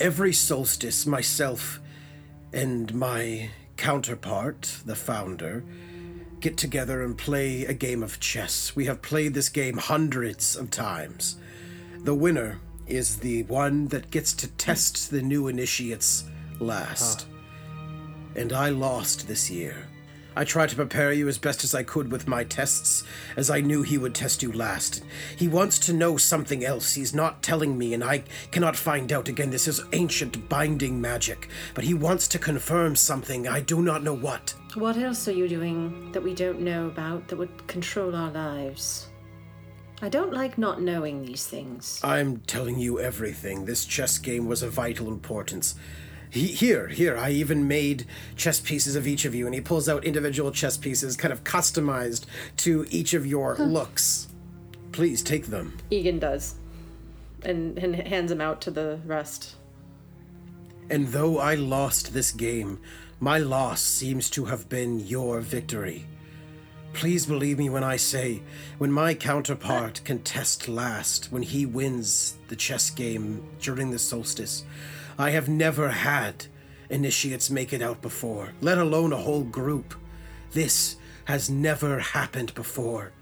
[0.00, 1.80] Every solstice, myself
[2.52, 5.64] and my counterpart, the founder,
[6.40, 8.74] get together and play a game of chess.
[8.74, 11.36] We have played this game hundreds of times.
[12.00, 16.24] The winner is the one that gets to test the new initiates
[16.58, 17.26] last.
[18.34, 19.88] And I lost this year.
[20.34, 23.04] I tried to prepare you as best as I could with my tests,
[23.36, 25.04] as I knew he would test you last.
[25.36, 26.94] He wants to know something else.
[26.94, 29.28] He's not telling me, and I cannot find out.
[29.28, 31.48] Again, this is ancient binding magic.
[31.74, 33.46] But he wants to confirm something.
[33.46, 34.54] I do not know what.
[34.74, 39.08] What else are you doing that we don't know about that would control our lives?
[40.00, 42.00] I don't like not knowing these things.
[42.02, 43.66] I'm telling you everything.
[43.66, 45.76] This chess game was of vital importance.
[46.32, 49.86] He, here, here, I even made chess pieces of each of you, and he pulls
[49.86, 52.24] out individual chess pieces, kind of customized
[52.56, 54.28] to each of your looks.
[54.92, 55.76] Please take them.
[55.90, 56.54] Egan does.
[57.42, 59.56] And, and hands them out to the rest.
[60.88, 62.80] And though I lost this game,
[63.20, 66.06] my loss seems to have been your victory.
[66.94, 68.42] Please believe me when I say,
[68.78, 74.64] when my counterpart can test last, when he wins the chess game during the solstice,
[75.18, 76.46] I have never had
[76.90, 79.94] initiates make it out before, let alone a whole group.
[80.52, 83.12] This has never happened before.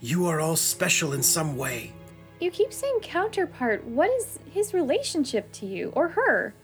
[0.00, 1.92] You are all special in some way.
[2.40, 3.84] You keep saying counterpart.
[3.84, 6.54] What is his relationship to you or her?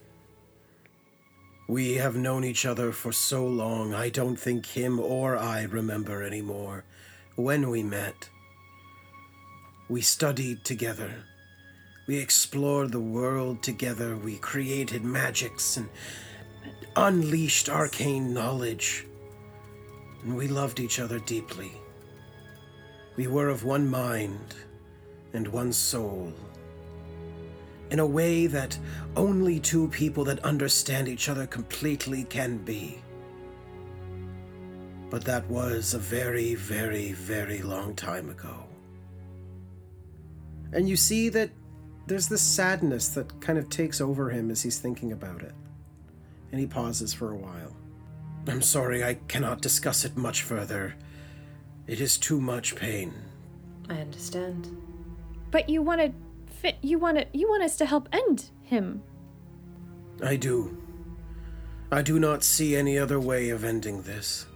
[1.69, 6.23] We have known each other for so long, I don't think him or I remember
[6.23, 6.85] anymore
[7.35, 8.31] when we met.
[9.89, 11.26] We studied together.
[12.07, 14.17] We explored the world together.
[14.17, 15.89] We created magics and
[16.95, 19.07] unleashed arcane knowledge.
[20.23, 21.73] And we loved each other deeply.
[23.17, 24.55] We were of one mind
[25.33, 26.33] and one soul
[27.91, 28.79] in a way that
[29.17, 33.01] only two people that understand each other completely can be.
[35.09, 38.65] But that was a very, very, very long time ago.
[40.73, 41.51] And you see that
[42.07, 45.55] there's this sadness that kind of takes over him as he's thinking about it.
[46.53, 47.77] And he pauses for a while.
[48.47, 50.95] I'm sorry, I cannot discuss it much further.
[51.87, 53.13] It is too much pain.
[53.89, 54.71] I understand.
[55.51, 56.13] But you want to
[56.53, 59.03] fit you want to you want us to help end him.
[60.23, 60.77] I do.
[61.91, 64.47] I do not see any other way of ending this.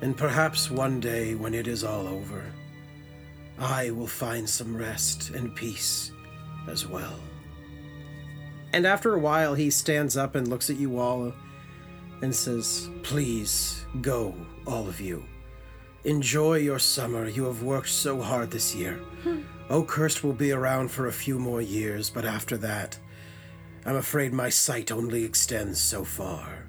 [0.00, 2.42] And perhaps one day, when it is all over,
[3.58, 6.10] I will find some rest and peace
[6.68, 7.18] as well.
[8.72, 11.32] And after a while, he stands up and looks at you all
[12.22, 14.34] and says, Please go,
[14.66, 15.24] all of you.
[16.04, 17.28] Enjoy your summer.
[17.28, 18.94] You have worked so hard this year.
[19.22, 19.40] Hmm.
[19.68, 22.98] Oakhurst will be around for a few more years, but after that,
[23.84, 26.68] I'm afraid my sight only extends so far.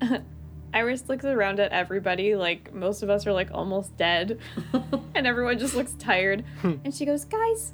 [0.74, 4.38] Iris looks around at everybody like most of us are like almost dead
[5.14, 6.74] and everyone just looks tired hmm.
[6.84, 7.72] and she goes, "Guys,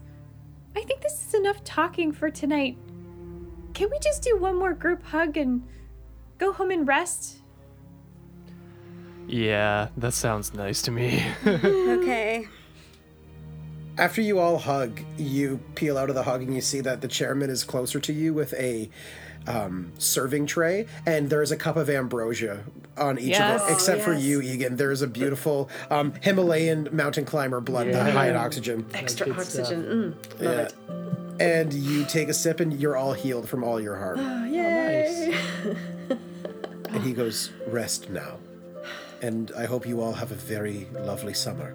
[0.77, 2.77] I think this is enough talking for tonight.
[3.75, 5.67] Can we just do one more group hug and
[6.39, 7.43] go home and rest?"
[9.27, 11.25] Yeah, that sounds nice to me.
[11.47, 12.49] Okay.
[13.97, 17.07] After you all hug, you peel out of the hug and you see that the
[17.07, 18.91] chairman is closer to you with a
[19.47, 22.65] um, serving tray, and there's a cup of ambrosia
[22.97, 23.61] on each Yes.
[23.61, 24.23] of them, except for yes.
[24.23, 24.77] you, Egan.
[24.77, 28.11] There's a beautiful um, Himalayan mountain climber blood, the Yeah.
[28.11, 28.87] high in oxygen.
[28.95, 29.83] Extra oxygen.
[29.83, 30.61] Mm, love Yeah.
[30.67, 30.75] it.
[31.41, 34.53] And you take a sip, and you're all healed from all your harm.
[34.53, 35.35] Yay!
[36.91, 38.37] And he goes, Rest now.
[39.21, 41.75] And I hope you all have a very lovely summer.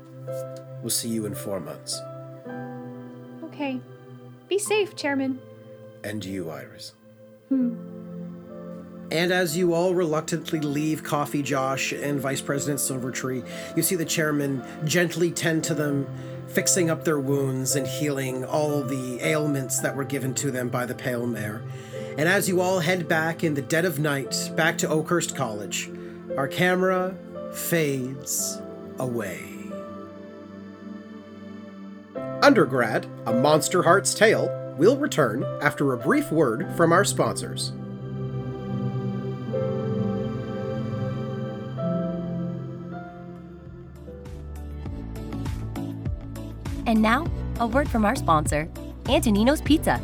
[0.81, 1.99] We'll see you in four months.
[3.43, 3.81] Okay.
[4.47, 5.39] Be safe, chairman.
[6.05, 6.93] And you, Iris.
[9.11, 13.43] And as you all reluctantly leave Coffee Josh and Vice President Silvertree,
[13.75, 16.07] you see the chairman gently tend to them,
[16.47, 20.85] fixing up their wounds and healing all the ailments that were given to them by
[20.85, 21.63] the Pale Mare.
[22.17, 25.89] And as you all head back in the dead of night back to Oakhurst College,
[26.37, 27.15] our camera
[27.53, 28.61] fades
[28.99, 29.43] away.
[32.43, 37.73] Undergrad, A Monster Heart's Tale, will return after a brief word from our sponsors.
[46.89, 47.27] And now,
[47.59, 48.67] a word from our sponsor,
[49.07, 50.01] Antonino's Pizza.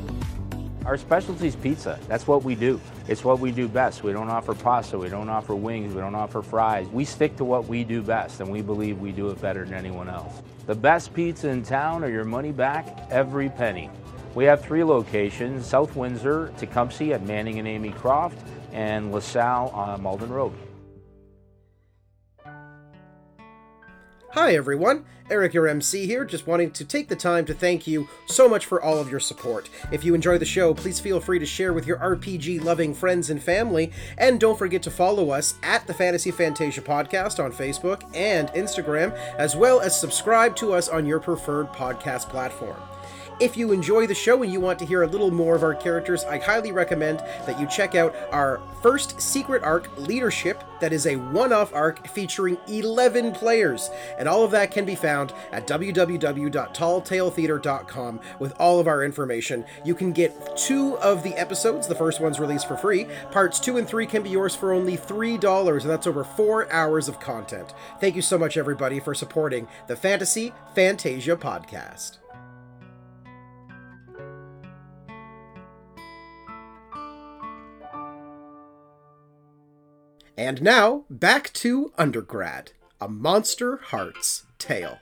[0.85, 1.99] Our specialty is pizza.
[2.07, 2.79] That's what we do.
[3.07, 4.03] It's what we do best.
[4.03, 6.85] We don't offer pasta, we don't offer wings, we don't offer fries.
[6.89, 9.73] We stick to what we do best, and we believe we do it better than
[9.73, 10.43] anyone else.
[10.67, 13.89] The best pizza in town or your money back every penny.
[14.35, 18.37] We have three locations South Windsor, Tecumseh at Manning and Amy Croft,
[18.73, 20.53] and LaSalle on Malden Road.
[24.35, 28.09] Hi everyone, Eric your MC here, just wanting to take the time to thank you
[28.25, 29.69] so much for all of your support.
[29.93, 33.29] If you enjoy the show, please feel free to share with your RPG loving friends
[33.29, 38.03] and family, and don't forget to follow us at the Fantasy Fantasia Podcast on Facebook
[38.13, 42.75] and Instagram, as well as subscribe to us on your preferred podcast platform.
[43.37, 45.75] If you enjoy the show and you want to hear a little more of our
[45.75, 51.05] characters, I highly recommend that you check out our first secret arc, Leadership, that is
[51.05, 53.89] a one off arc featuring 11 players.
[54.17, 59.65] And all of that can be found at www.talltaletheatre.com with all of our information.
[59.83, 63.05] You can get two of the episodes, the first one's released for free.
[63.31, 67.09] Parts two and three can be yours for only $3, and that's over four hours
[67.09, 67.73] of content.
[67.99, 72.19] Thank you so much, everybody, for supporting the Fantasy Fantasia podcast.
[80.37, 84.99] And now, back to undergrad A Monsterhearts Tale.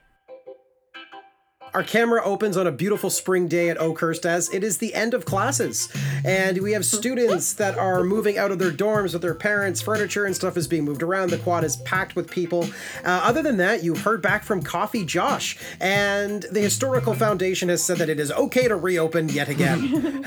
[1.74, 5.16] Our camera opens on a beautiful spring day at Oakhurst as it is the end
[5.16, 5.90] of classes.
[6.24, 9.82] And we have students that are moving out of their dorms with their parents.
[9.82, 11.32] Furniture and stuff is being moved around.
[11.32, 12.70] The quad is packed with people.
[13.04, 15.58] Uh, other than that, you've heard back from Coffee Josh.
[15.80, 20.24] And the Historical Foundation has said that it is okay to reopen yet again.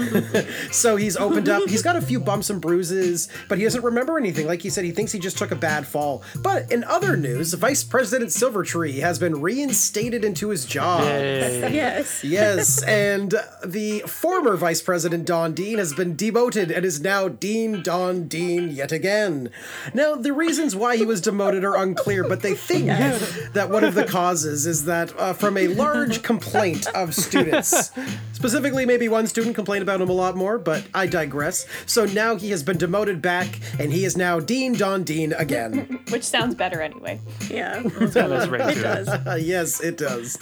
[0.73, 1.69] so he's opened up.
[1.69, 4.49] He's got a few bumps and bruises, but he doesn't remember anything.
[4.49, 6.25] Like he said, he thinks he just took a bad fall.
[6.35, 11.03] But in other news, Vice President Silvertree has been reinstated into his job.
[11.37, 12.25] Yes.
[12.25, 17.83] Yes, and the former Vice President Don Dean has been demoted and is now Dean
[17.83, 19.51] Don Dean yet again.
[19.95, 23.95] Now, the reasons why he was demoted are unclear, but they think that one of
[23.95, 27.91] the causes is that uh, from a large complaint of students.
[28.33, 31.67] Specifically, maybe one student complained about him a lot more, but I digress.
[31.87, 36.01] So now he has been demoted back, and he is now Dean Don Dean again.
[36.11, 37.19] Which sounds better anyway.
[37.49, 37.81] Yeah.
[37.99, 39.09] That's right It does.
[39.47, 40.39] Yes, it does.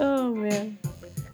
[0.00, 0.78] Oh man.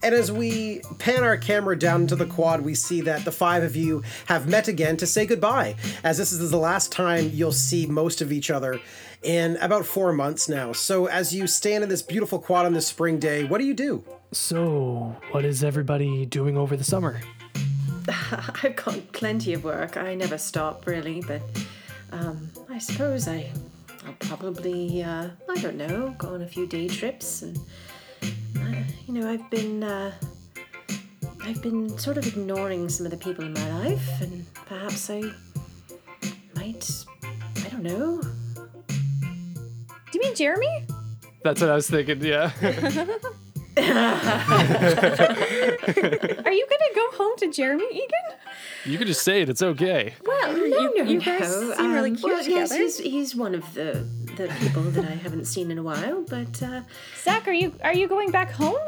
[0.04, 3.62] And as we pan our camera down to the quad, we see that the five
[3.62, 7.52] of you have met again to say goodbye, as this is the last time you'll
[7.52, 8.80] see most of each other
[9.22, 10.72] in about four months now.
[10.72, 13.74] So as you stand in this beautiful quad on this spring day, what do you
[13.74, 14.04] do?
[14.32, 17.20] So, what is everybody doing over the summer?
[18.08, 19.96] I've got plenty of work.
[19.96, 21.42] I never stop really, but
[22.10, 23.50] um, I suppose I,
[24.06, 27.58] I'll probably, uh, I don't know, go on a few day trips, and
[28.22, 30.12] uh, you know, I've been, uh,
[31.44, 35.22] I've been sort of ignoring some of the people in my life, and perhaps I
[36.54, 36.88] might,
[37.24, 38.20] I don't know.
[38.88, 40.86] Do you mean Jeremy?
[41.42, 42.52] That's what I was thinking, yeah.
[43.76, 43.82] Are
[46.52, 48.36] you gonna go home to Jeremy, Egan?
[48.84, 50.14] you could just say it, it's okay.
[50.24, 51.74] Well, no, you- no, you guys no.
[51.74, 52.82] seem really cute well, yes, together.
[52.84, 54.06] he's, he's one of the
[54.46, 56.82] the people that I haven't seen in a while, but uh,
[57.22, 58.78] Zach, are you are you going back home?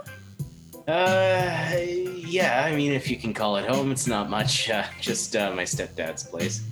[0.87, 2.65] Uh, yeah.
[2.67, 4.69] I mean, if you can call it home, it's not much.
[4.69, 6.63] Uh, just uh, my stepdad's place.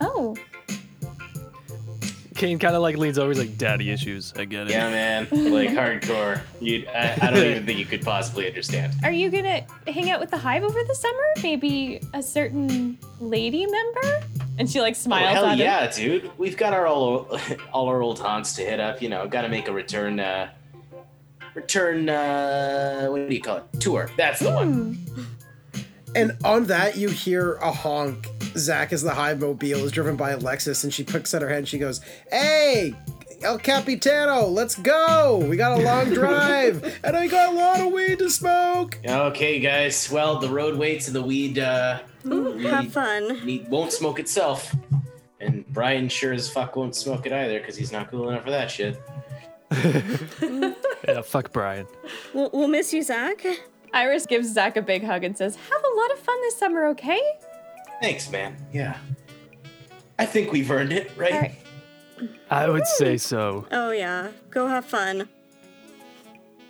[0.00, 0.36] Oh.
[2.36, 4.34] Kane kind of like leans over, he's like, daddy issues.
[4.36, 4.72] I get it.
[4.72, 5.26] Yeah, man.
[5.30, 6.42] Like hardcore.
[6.60, 8.92] You, I, I don't even think you could possibly understand.
[9.02, 11.24] Are you gonna hang out with the hive over the summer?
[11.42, 14.22] Maybe a certain lady member?
[14.58, 15.58] And she like Oh, smiles hell at him.
[15.58, 16.30] yeah, dude.
[16.38, 17.28] We've got our all
[17.72, 19.02] all our old haunts to hit up.
[19.02, 20.18] You know, got to make a return.
[20.20, 20.50] Uh,
[21.54, 22.08] return.
[22.08, 23.64] Uh, what do you call it?
[23.80, 24.10] Tour.
[24.16, 24.98] That's the one.
[26.14, 28.28] And on that, you hear a honk.
[28.56, 31.58] Zach, as the Hive Mobile is driven by Alexis, and she picks at her head
[31.58, 32.94] and she goes, Hey,
[33.42, 35.44] El Capitano, let's go.
[35.48, 38.98] We got a long drive, and I got a lot of weed to smoke.
[39.06, 40.10] Okay, guys.
[40.10, 43.44] Well, the road waits and the weed uh, Have fun.
[43.44, 44.74] need, won't smoke itself.
[45.40, 48.50] And Brian sure as fuck won't smoke it either because he's not cool enough for
[48.50, 49.00] that shit.
[51.06, 51.86] Yeah, fuck Brian.
[52.34, 53.44] We'll, we'll miss you, Zach.
[53.92, 56.86] Iris gives Zach a big hug and says, Have a lot of fun this summer,
[56.88, 57.20] okay?
[58.00, 58.56] Thanks, man.
[58.72, 58.96] Yeah.
[60.18, 61.54] I think we've earned it, right?
[62.18, 62.30] All right.
[62.50, 63.66] I would say so.
[63.70, 64.30] Oh yeah.
[64.50, 65.28] Go have fun.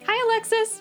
[0.06, 0.80] Hi, Alexis.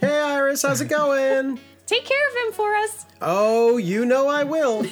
[0.00, 1.58] Hey, Iris, how's it going?
[1.86, 3.06] Take care of him for us.
[3.20, 4.86] Oh, you know I will.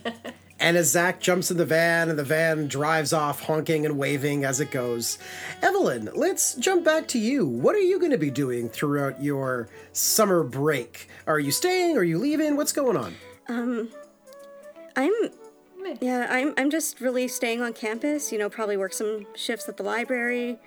[0.60, 4.44] and as Zach jumps in the van and the van drives off, honking and waving
[4.44, 5.18] as it goes,
[5.62, 7.46] Evelyn, let's jump back to you.
[7.46, 11.08] What are you going to be doing throughout your summer break?
[11.26, 11.96] Are you staying?
[11.96, 12.56] Are you leaving?
[12.56, 13.14] What's going on?
[13.48, 13.88] Um,
[14.94, 15.12] I'm
[16.00, 19.76] yeah, I'm I'm just really staying on campus, you know, probably work some shifts at
[19.76, 20.58] the library.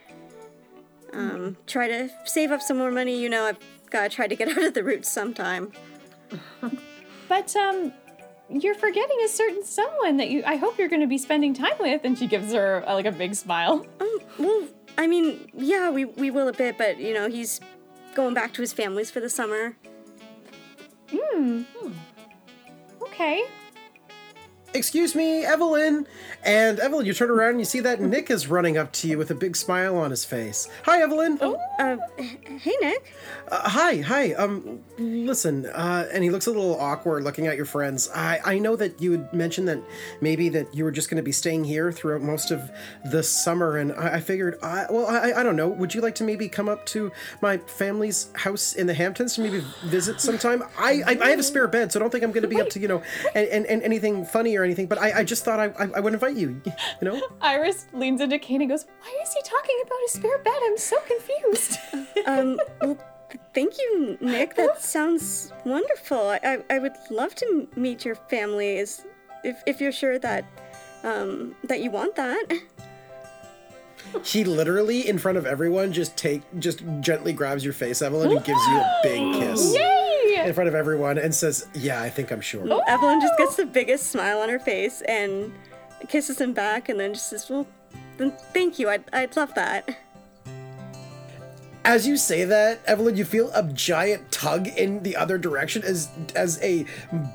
[1.13, 3.57] Um, try to save up some more money, you know, I've
[3.89, 5.71] gotta try to get out of the roots sometime.
[7.29, 7.93] But um
[8.49, 11.77] you're forgetting a certain someone that you I hope you're going to be spending time
[11.79, 13.85] with and she gives her uh, like a big smile.
[13.99, 14.67] Um, well,
[14.97, 17.61] I mean, yeah, we we will a bit, but you know, he's
[18.15, 19.77] going back to his families for the summer.
[21.11, 21.61] Hmm.
[23.03, 23.45] Okay.
[24.73, 26.05] Excuse me, Evelyn.
[26.43, 29.17] And Evelyn, you turn around and you see that Nick is running up to you
[29.17, 30.69] with a big smile on his face.
[30.83, 31.39] Hi, Evelyn.
[31.41, 33.13] Uh, hey, Nick.
[33.49, 34.33] Uh, hi, hi.
[34.33, 35.65] Um, listen.
[35.65, 38.09] Uh, and he looks a little awkward looking at your friends.
[38.13, 39.79] I I know that you had mentioned that
[40.21, 42.69] maybe that you were just going to be staying here throughout most of
[43.05, 45.67] the summer, and I, I figured, I well, I I don't know.
[45.67, 47.11] Would you like to maybe come up to
[47.41, 50.63] my family's house in the Hamptons to maybe visit sometime?
[50.77, 52.61] I I, I have a spare bed, so I don't think I'm going to be
[52.61, 53.01] up to you know
[53.33, 54.87] and, and, and anything funny or anything.
[54.87, 56.61] But I, I just thought I, I I would invite you.
[56.65, 57.21] You know.
[57.41, 60.59] Iris leans into Kane and goes, "Why is he talking about a spare bed?
[60.63, 61.77] I'm so confused."
[62.25, 62.97] Um, well,
[63.53, 64.55] thank you, Nick.
[64.55, 66.17] That sounds wonderful.
[66.17, 68.77] I, I, I would love to meet your family.
[68.77, 69.05] Is
[69.43, 70.45] if, if you're sure that
[71.03, 72.45] um that you want that.
[74.23, 78.43] He literally, in front of everyone, just take, just gently grabs your face, Evelyn, and
[78.43, 79.98] gives you a big kiss Yay!
[80.45, 83.65] In front of everyone, and says, "Yeah, I think I'm sure." Evelyn just gets the
[83.65, 85.53] biggest smile on her face and
[86.07, 87.67] kisses him back, and then just says, "Well,
[88.17, 88.89] then thank you.
[88.89, 89.89] I'd I'd love that."
[91.85, 96.09] As you say that, Evelyn, you feel a giant tug in the other direction as
[96.35, 96.85] as a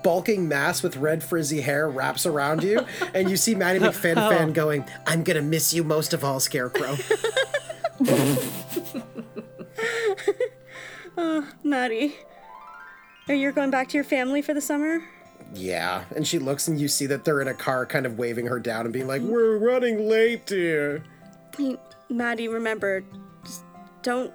[0.03, 2.85] bulking mass with red frizzy hair wraps around you,
[3.15, 4.53] and you see Maddie McFan oh.
[4.53, 6.97] going, "I'm gonna miss you most of all, Scarecrow."
[11.17, 12.17] oh, Maddie,
[13.29, 15.03] are you going back to your family for the summer?
[15.55, 18.47] yeah, and she looks, and you see that they're in a car, kind of waving
[18.47, 21.05] her down and being like, "We're running late, dear."
[21.57, 23.05] Hey, Maddie, remember,
[23.45, 23.65] just
[24.03, 24.33] don't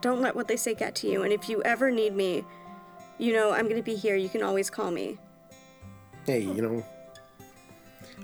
[0.00, 1.22] don't let what they say get to you.
[1.22, 2.44] And if you ever need me,
[3.18, 4.16] you know I'm gonna be here.
[4.16, 5.18] You can always call me.
[6.26, 6.84] Hey, you know,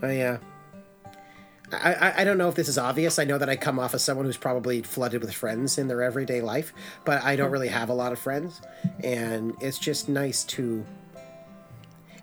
[0.03, 0.39] I uh,
[1.73, 3.19] I, I I don't know if this is obvious.
[3.19, 6.03] I know that I come off as someone who's probably flooded with friends in their
[6.03, 6.73] everyday life,
[7.05, 8.61] but I don't really have a lot of friends,
[9.03, 10.85] and it's just nice to.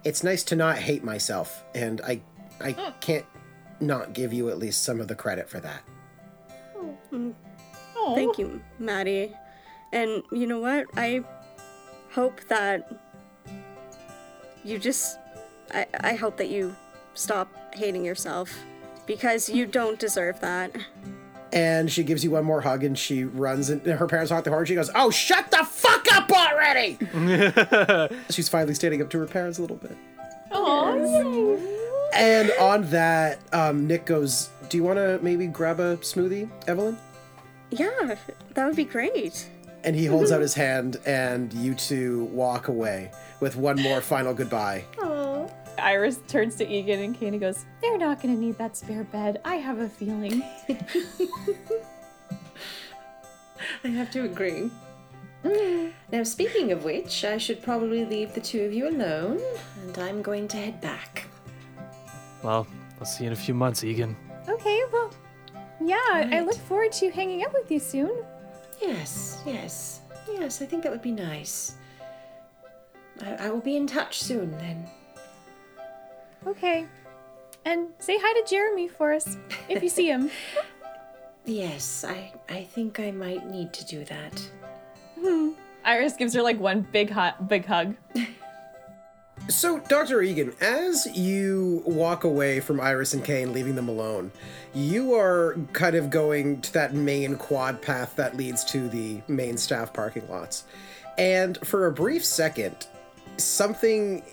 [0.04, 2.22] It's nice to not hate myself, and I
[2.62, 3.26] I can't
[3.80, 5.82] not give you at least some of the credit for that.
[6.78, 7.32] Mm-hmm.
[7.98, 8.16] Aw.
[8.16, 9.34] Thank you, Maddie.
[9.92, 10.86] And you know what?
[10.96, 11.24] I
[12.12, 12.92] hope that
[14.64, 15.18] you just.
[15.72, 16.76] I, I hope that you
[17.14, 18.58] stop hating yourself
[19.10, 20.72] because you don't deserve that.
[21.52, 24.52] And she gives you one more hug, and she runs, and her parents honk the
[24.52, 24.68] horn.
[24.68, 27.00] She goes, "Oh, shut the fuck up already!"
[28.30, 29.98] She's finally standing up to her parents a little bit.
[30.52, 31.58] Aw.
[32.14, 36.98] And on that, um, Nick goes, Do you want to maybe grab a smoothie, Evelyn?
[37.72, 38.16] Yeah,
[38.54, 39.48] that would be great.
[39.84, 44.34] And he holds out his hand, and you two walk away with one more final
[44.34, 44.86] goodbye.
[45.84, 49.04] Iris turns to Egan and Kane and goes, "They're not going to need that spare
[49.04, 49.42] bed.
[49.46, 50.44] I have a feeling."
[53.84, 54.70] I have to agree.
[55.44, 55.94] Mm.
[56.12, 59.40] Now, speaking of which, I should probably leave the two of you alone,
[59.84, 61.28] and I'm going to head back.
[62.44, 62.68] Well,
[63.00, 64.16] I'll see you in a few months, Egan.
[64.48, 65.12] okay, well,
[65.80, 65.96] yeah,
[66.32, 68.12] I look forward to hanging out with you soon.
[68.82, 71.76] Yes, yes, yes, I think that would be nice.
[73.22, 74.88] I, I will be in touch soon then.
[76.48, 76.88] Okay.
[77.66, 79.38] And say hi to Jeremy for us
[79.68, 80.30] if you see him.
[81.46, 84.50] Yes, I, I think I might need to do that.
[85.20, 85.52] Hmm.
[85.84, 87.96] Iris gives her like one big hot big hug.
[89.48, 90.22] So, Dr.
[90.22, 94.32] Egan, as you walk away from Iris and Kane, leaving them alone,
[94.76, 99.58] you are kind of going to that main quad path that leads to the main
[99.58, 100.66] staff parking lots.
[101.18, 102.86] And for a brief second,
[103.44, 104.24] something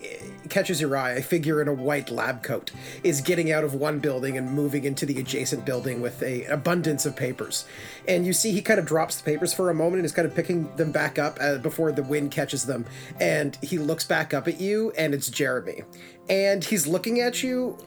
[0.49, 1.11] catches your eye.
[1.11, 2.71] A figure in a white lab coat
[3.03, 7.05] is getting out of one building and moving into the adjacent building with a abundance
[7.05, 7.65] of papers.
[8.07, 10.27] And you see he kind of drops the papers for a moment and is kind
[10.27, 12.85] of picking them back up uh, before the wind catches them.
[13.19, 15.83] And he looks back up at you, and it's Jeremy.
[16.29, 17.77] And he's looking at you,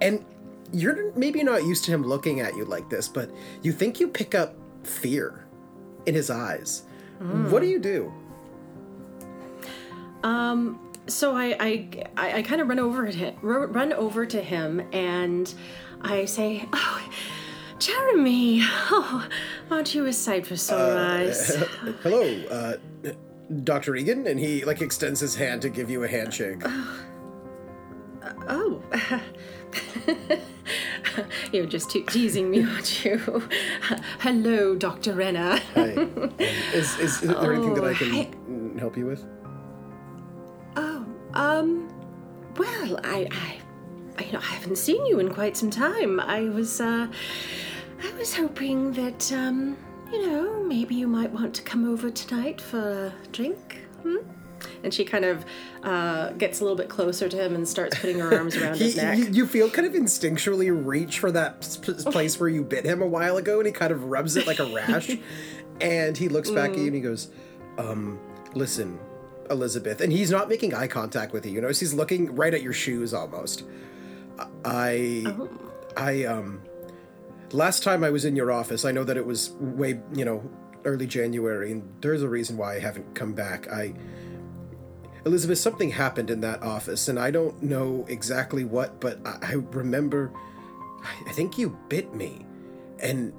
[0.00, 0.24] and
[0.72, 3.30] you're maybe not used to him looking at you like this, but
[3.62, 4.54] you think you pick up
[4.84, 5.46] fear
[6.06, 6.84] in his eyes.
[7.50, 8.12] What do you do?
[10.22, 14.40] Um, so I I, I, I kind of run over to him, run over to
[14.42, 15.52] him, and
[16.02, 17.08] I say, "Oh,
[17.78, 19.28] Jeremy, oh,
[19.70, 21.56] aren't you a sight for sore eyes?"
[22.02, 22.76] Hello, uh,
[23.64, 23.96] Dr.
[23.96, 26.62] Egan, and he like extends his hand to give you a handshake.
[26.64, 27.02] Oh.
[28.48, 29.20] oh.
[31.52, 33.18] You're just te- teasing me, aren't you?
[34.20, 35.14] Hello, Dr.
[35.14, 35.58] Renner.
[35.74, 35.94] Hi.
[35.94, 38.10] Um, is, is, is there anything that I Oh, can
[38.74, 39.24] mm, help you with?
[41.34, 41.88] Oh, um,
[42.56, 43.28] well, I,
[44.18, 46.20] I, you know, I haven't seen you in quite some time.
[46.20, 47.06] I was, uh,
[48.02, 49.76] I was hoping that, um,
[50.12, 53.78] you know, maybe you might want to come over tonight for a drink.
[54.02, 54.16] Hmm?
[54.82, 55.44] And she kind of
[55.82, 58.84] uh, gets a little bit closer to him and starts putting her arms around He,
[58.84, 59.18] his neck.
[59.18, 63.00] you, you feel kind of instinctually reach for that sp- place where you bit him
[63.00, 65.10] a while ago, and he kind of rubs it like a rash.
[65.80, 67.28] and he looks back at you and he goes,
[67.78, 68.18] um,
[68.54, 68.98] listen,
[69.50, 70.00] Elizabeth.
[70.00, 71.52] And he's not making eye contact with you.
[71.52, 73.64] You notice he's looking right at your shoes almost.
[74.64, 75.26] I,
[75.96, 76.62] I, um,
[77.52, 80.48] last time I was in your office, I know that it was way, you know,
[80.84, 83.70] early January, and there's a reason why I haven't come back.
[83.70, 83.94] I,
[85.26, 89.52] Elizabeth, something happened in that office, and I don't know exactly what, but I, I
[89.72, 90.32] remember.
[91.26, 92.44] I think you bit me,
[92.98, 93.32] and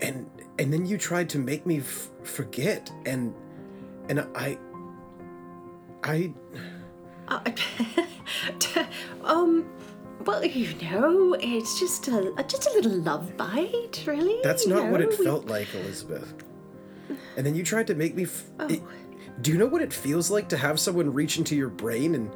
[0.00, 3.34] and and then you tried to make me f- forget, and
[4.08, 4.58] and I.
[6.04, 6.32] I
[7.28, 7.40] Uh,
[9.24, 9.66] um,
[10.24, 14.38] well, you know, it's just a just a little love bite, really.
[14.42, 16.34] that's not what know, it we- felt like, Elizabeth.
[17.36, 18.24] And then you tried to make me.
[18.24, 18.66] F- Oh.
[18.68, 18.82] it-
[19.40, 22.30] do you know what it feels like to have someone reach into your brain and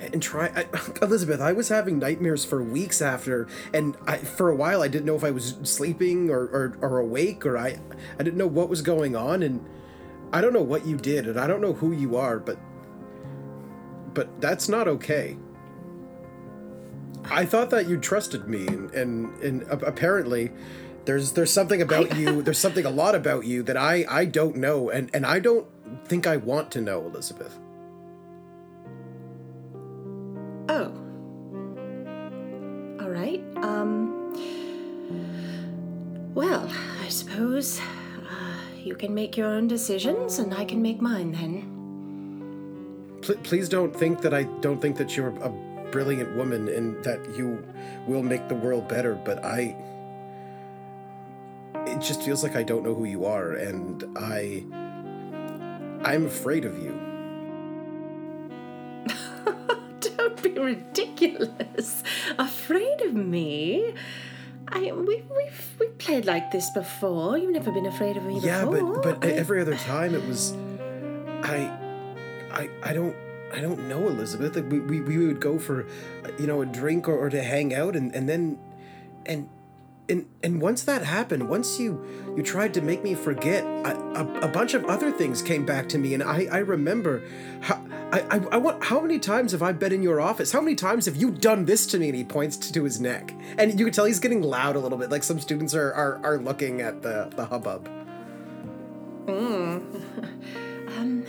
[0.00, 0.46] and try?
[0.56, 0.66] I,
[1.02, 5.04] Elizabeth, I was having nightmares for weeks after, and I, for a while I didn't
[5.06, 7.78] know if I was sleeping or, or or awake or I
[8.18, 9.64] I didn't know what was going on, and
[10.32, 12.58] I don't know what you did, and I don't know who you are, but
[14.14, 15.36] but that's not okay.
[17.24, 20.50] I thought that you trusted me, and and, and apparently,
[21.04, 22.42] there's there's something about you.
[22.42, 25.66] There's something a lot about you that I I don't know, and and I don't
[26.06, 27.58] think I want to know, Elizabeth.
[30.68, 30.92] Oh.
[33.00, 33.42] All right.
[33.56, 34.16] Um.
[36.34, 36.70] Well,
[37.02, 41.79] I suppose uh, you can make your own decisions, and I can make mine then.
[43.32, 45.50] Pl- please don't think that I don't think that you're a
[45.90, 47.64] brilliant woman and that you
[48.06, 49.76] will make the world better, but I.
[51.86, 54.64] It just feels like I don't know who you are, and I.
[56.04, 56.98] I'm afraid of you.
[60.00, 62.02] Don't be ridiculous.
[62.38, 63.94] Afraid of me?
[64.68, 67.36] I we we've we played like this before.
[67.38, 69.00] You've never been afraid of me Yeah, before.
[69.02, 70.54] but but I- every other time it was,
[71.42, 71.76] I,
[72.52, 73.16] I I don't
[73.52, 74.56] I don't know Elizabeth.
[74.56, 75.86] We, we, we would go for,
[76.38, 78.58] you know, a drink or, or to hang out, and and then,
[79.26, 79.48] and.
[80.08, 82.04] And, and once that happened, once you
[82.36, 85.88] you tried to make me forget, a, a, a bunch of other things came back
[85.90, 87.22] to me, and I, I remember
[87.60, 87.80] how
[88.10, 90.50] I, I, I want how many times have I been in your office?
[90.50, 92.08] How many times have you done this to me?
[92.08, 94.98] And he points to his neck, and you can tell he's getting loud a little
[94.98, 97.88] bit, like some students are are, are looking at the the hubbub.
[99.28, 99.78] Hmm.
[101.00, 101.24] um,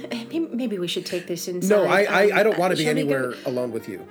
[0.55, 1.69] maybe, we should take this inside.
[1.69, 4.05] No, I, I, Um, I don't want to be we go- anywhere alone with you.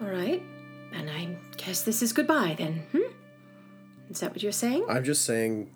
[0.00, 0.40] All right,
[0.92, 2.82] and I guess this is goodbye then.
[2.92, 3.10] Hmm?
[4.10, 4.84] Is that what you're saying?
[4.88, 5.70] I'm just saying,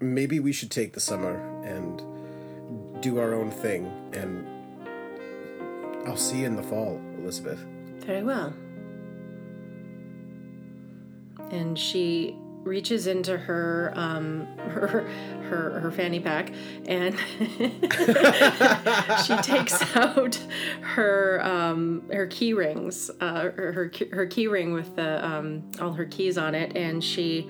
[0.00, 4.46] maybe we should take the summer and do our own thing, and
[6.06, 7.58] I'll see you in the fall, Elizabeth.
[8.06, 8.54] Very well.
[11.50, 12.36] And she
[12.66, 15.08] reaches into her um her
[15.48, 16.52] her, her fanny pack
[16.86, 17.16] and
[19.24, 20.34] she takes out
[20.80, 23.72] her um her key rings uh her
[24.10, 27.48] her, key- ring with the um all her keys on it and she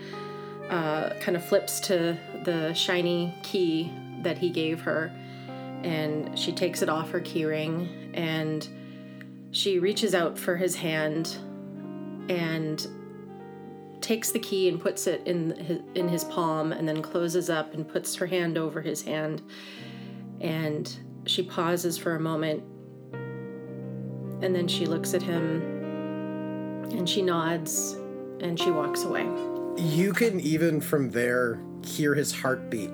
[0.70, 3.92] uh kind of flips to the shiny key
[4.22, 5.10] that he gave her
[5.82, 8.68] and she takes it off her key ring and
[9.50, 11.36] she reaches out for his hand
[12.28, 12.88] and
[14.06, 17.74] takes the key and puts it in his, in his palm and then closes up
[17.74, 19.42] and puts her hand over his hand
[20.40, 22.62] and she pauses for a moment
[24.42, 25.60] and then she looks at him
[26.92, 27.96] and she nods
[28.40, 29.26] and she walks away
[29.76, 32.90] You can even from there hear his heartbeat.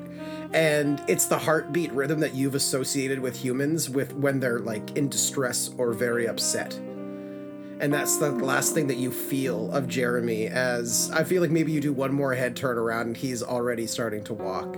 [0.55, 5.09] And it's the heartbeat rhythm that you've associated with humans with when they're like in
[5.09, 6.79] distress or very upset.
[7.83, 11.73] And that's the last thing that you feel of Jeremy as I feel like maybe
[11.73, 14.77] you do one more head turn around and he's already starting to walk.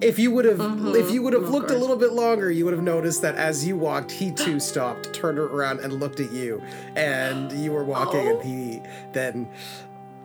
[0.00, 0.94] If you would have mm-hmm.
[0.94, 3.66] if you would have looked a little bit longer, you would have noticed that as
[3.66, 6.62] you walked, he too stopped, turned around and looked at you.
[6.94, 9.10] And you were walking and he oh.
[9.12, 9.48] then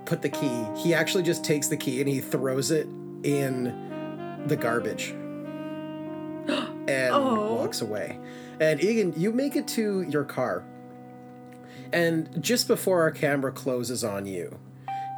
[0.06, 0.64] put the key.
[0.78, 2.88] He actually just takes the key and he throws it
[3.24, 5.10] in the garbage
[6.48, 7.56] and oh.
[7.56, 8.20] walks away.
[8.60, 10.64] And Egan, you make it to your car.
[11.94, 14.58] And just before our camera closes on you,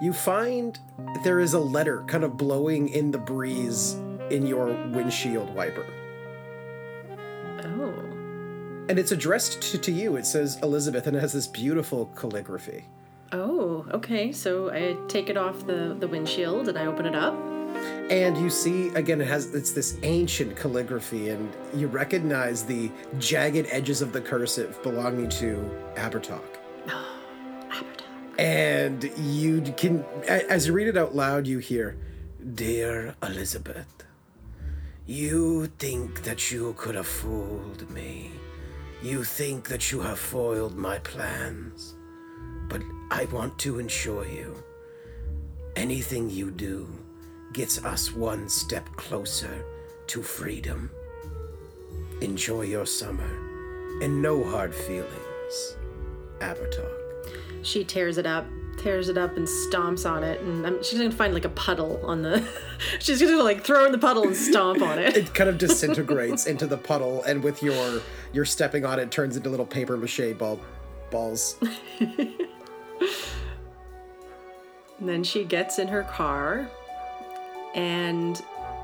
[0.01, 0.78] you find
[1.24, 3.93] there is a letter kind of blowing in the breeze
[4.30, 5.86] in your windshield wiper.
[7.63, 7.93] oh
[8.89, 10.15] and it's addressed to, to you.
[10.15, 12.86] It says Elizabeth, and it has this beautiful calligraphy.
[13.32, 14.32] Oh, okay.
[14.32, 17.36] So I take it off the, the windshield and I open it up.
[18.09, 22.89] And you see again, it has it's this ancient calligraphy, and you recognize the
[23.20, 26.56] jagged edges of the cursive belonging to Abertalk.
[28.38, 31.97] And you can, as you read it out loud, you hear,
[32.53, 34.03] Dear Elizabeth,
[35.07, 38.31] you think that you could have fooled me.
[39.01, 41.95] You think that you have foiled my plans.
[42.69, 44.55] But I want to assure you
[45.75, 46.88] anything you do
[47.53, 49.63] gets us one step closer
[50.07, 50.89] to freedom.
[52.21, 53.33] Enjoy your summer
[54.01, 55.77] and no hard feelings.
[56.39, 57.06] Abertalk.
[57.63, 58.45] She tears it up,
[58.77, 60.41] tears it up, and stomps on it.
[60.41, 62.47] And um, she's gonna find like a puddle on the.
[62.99, 65.17] she's gonna like throw in the puddle and stomp on it.
[65.17, 68.01] It kind of disintegrates into the puddle, and with your
[68.33, 70.59] your stepping on it, it turns into little paper mache ball
[71.09, 71.57] balls.
[71.99, 72.37] And
[75.09, 76.69] then she gets in her car
[77.75, 78.41] and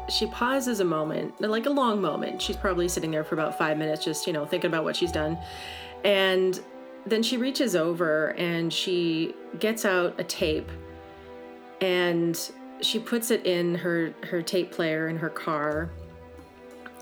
[0.10, 2.42] she pauses a moment, like a long moment.
[2.42, 5.12] She's probably sitting there for about five minutes, just, you know, thinking about what she's
[5.12, 5.38] done.
[6.04, 6.60] And
[7.06, 10.70] then she reaches over and she gets out a tape
[11.82, 12.52] and
[12.82, 15.90] she puts it in her, her tape player in her car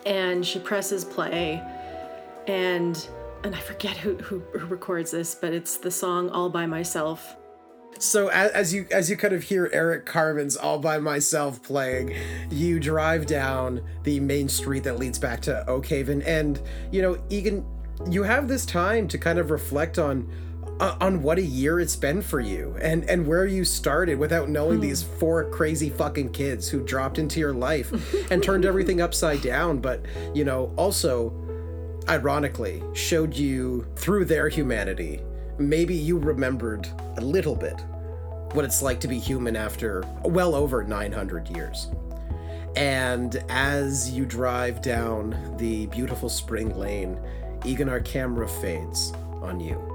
[0.05, 1.61] and she presses play
[2.47, 3.07] and
[3.43, 7.37] and I forget who, who, who records this, but it's the song All by Myself.
[7.99, 12.15] So as, you as you kind of hear Eric Carmen's "All by Myself" playing,
[12.49, 17.65] you drive down the main street that leads back to Oakhaven, and you know Egan,
[18.09, 20.29] you have this time to kind of reflect on
[20.79, 24.49] uh, on what a year it's been for you and and where you started without
[24.49, 27.91] knowing these four crazy fucking kids who dropped into your life
[28.31, 30.01] and turned everything upside down but
[30.33, 31.31] you know also
[32.09, 35.21] ironically showed you through their humanity.
[35.57, 36.87] Maybe you remembered
[37.17, 37.79] a little bit
[38.53, 41.87] what it's like to be human after well over 900 years.
[42.75, 47.19] And as you drive down the beautiful spring lane
[47.65, 49.91] egan our camera fades on you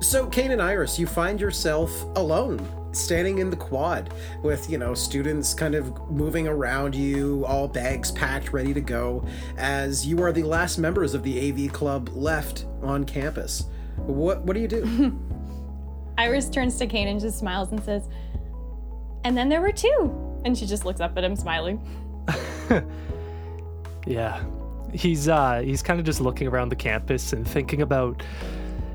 [0.00, 4.94] so, Kane and Iris, you find yourself alone, standing in the quad with, you know,
[4.94, 9.26] students kind of moving around you, all bags packed, ready to go,
[9.56, 13.64] as you are the last members of the AV club left on campus.
[13.96, 15.18] What what do you do?
[16.18, 18.08] Iris turns to Kane and just smiles and says,
[19.24, 20.40] And then there were two.
[20.44, 21.80] And she just looks up at him, smiling.
[24.06, 24.42] Yeah.
[24.92, 28.22] He's uh he's kind of just looking around the campus and thinking about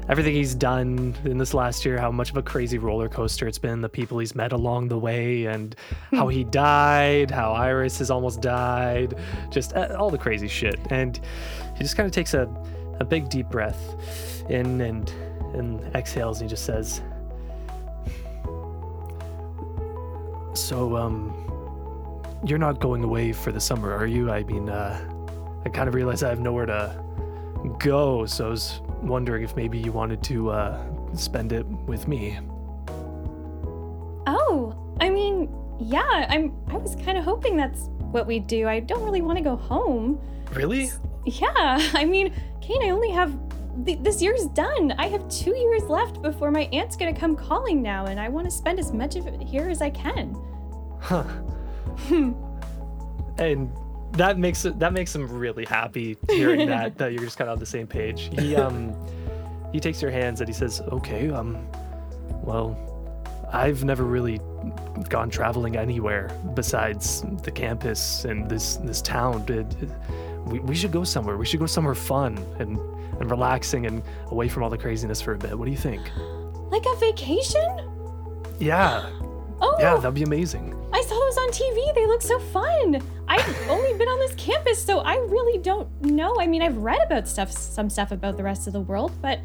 [0.10, 3.58] everything he's done in this last year, how much of a crazy roller coaster it's
[3.58, 5.76] been, the people he's met along the way and
[6.12, 9.14] how he died, how Iris has almost died,
[9.50, 10.78] just uh, all the crazy shit.
[10.90, 11.20] And
[11.78, 12.50] he just kind of takes a
[13.00, 13.96] a big deep breath
[14.50, 15.10] in and
[15.54, 17.02] and exhales and he just says
[20.54, 21.34] So um
[22.46, 24.30] you're not going away for the summer, are you?
[24.30, 25.13] I mean, uh,
[25.66, 27.04] I kind of realized I have nowhere to
[27.80, 30.84] go, so I was wondering if maybe you wanted to uh,
[31.16, 32.40] spend it with me.
[34.28, 38.68] Oh, I mean, yeah, I'm I was kind of hoping that's what we'd do.
[38.68, 40.20] I don't really want to go home.
[40.52, 40.92] Really?
[41.26, 41.52] Yeah,
[41.94, 43.38] I mean, Kane, I only have
[43.86, 44.94] th- this year's done.
[44.98, 48.30] I have 2 years left before my aunt's going to come calling now and I
[48.30, 50.38] want to spend as much of it here as I can.
[51.00, 51.24] Huh.
[53.38, 53.72] and
[54.14, 57.54] that makes it that makes him really happy hearing that that you're just kind of
[57.54, 58.30] on the same page.
[58.40, 58.96] He um
[59.72, 61.68] he takes your hands and he says, "Okay, um,
[62.44, 62.78] well,
[63.52, 64.40] I've never really
[65.10, 69.44] gone traveling anywhere besides the campus and this this town.
[69.48, 69.90] It- it-
[70.46, 71.38] we, we should go somewhere.
[71.38, 72.78] We should go somewhere fun and
[73.22, 75.58] and relaxing and away from all the craziness for a bit.
[75.58, 76.02] What do you think?
[76.70, 77.90] Like a vacation?
[78.60, 79.10] Yeah,
[79.62, 80.76] Oh, yeah, that'd be amazing.
[80.94, 81.96] I saw those on TV.
[81.96, 83.02] They look so fun.
[83.28, 86.40] I've only been on this campus, so I really don't know.
[86.40, 89.40] I mean, I've read about stuff, some stuff about the rest of the world, but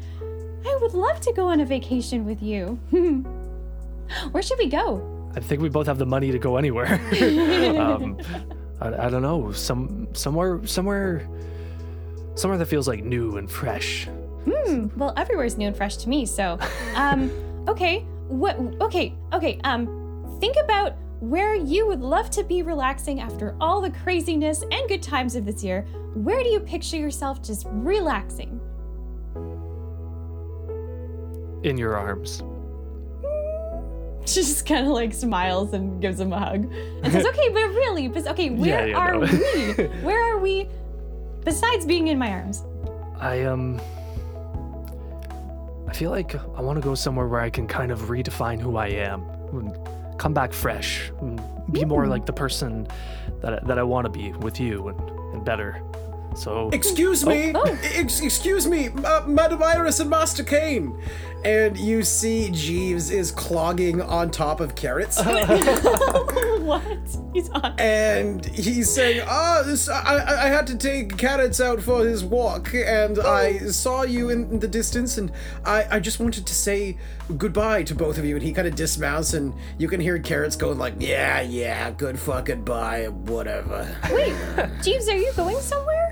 [0.65, 2.79] I would love to go on a vacation with you.
[4.31, 5.31] Where should we go?
[5.35, 6.93] I think we both have the money to go anywhere.
[7.79, 8.17] um,
[8.79, 11.27] I, I don't know, some somewhere somewhere
[12.35, 14.07] somewhere that feels like new and fresh.
[14.45, 14.87] Hmm.
[14.95, 16.25] Well, everywhere's new and fresh to me.
[16.25, 16.59] So,
[16.95, 17.31] um,
[17.67, 18.01] okay.
[18.27, 18.57] What?
[18.81, 19.15] Okay.
[19.33, 19.59] Okay.
[19.63, 24.87] Um, think about where you would love to be relaxing after all the craziness and
[24.87, 25.85] good times of this year.
[26.13, 28.59] Where do you picture yourself just relaxing?
[31.63, 32.43] In your arms.
[34.25, 37.67] She just kind of like smiles and gives him a hug and says, "Okay, but
[37.69, 39.19] really, but okay, where Yeah, yeah, are no.
[39.21, 39.71] we?
[40.03, 40.67] Where are we
[41.43, 42.63] besides being in my arms?
[43.19, 43.81] I um
[45.87, 48.77] I feel like I want to go somewhere where I can kind of redefine who
[48.77, 49.21] I am.
[50.19, 51.11] Come back fresh.
[51.21, 51.41] and
[51.71, 52.87] Be more like the person
[53.41, 54.99] that I, that I want to be with you and,
[55.33, 55.81] and better.
[56.35, 57.77] So Excuse me, Oh.
[57.95, 60.97] Ex- excuse me, uh, Madam Iris and Master Kane.
[61.43, 65.21] And you see Jeeves is clogging on top of carrots.
[65.23, 66.83] what?
[67.33, 67.73] He's on.
[67.79, 72.23] and he's saying, "Ah, this, I, I I had to take Carrots out for his
[72.25, 75.31] walk, and I saw you in the distance, and
[75.65, 76.97] I, I just wanted to say
[77.37, 80.55] goodbye to both of you." And he kind of dismounts, and you can hear Carrots
[80.57, 84.35] going like, "Yeah, yeah, good fucking bye, whatever." Wait,
[84.81, 86.08] Jeeves, are you going somewhere?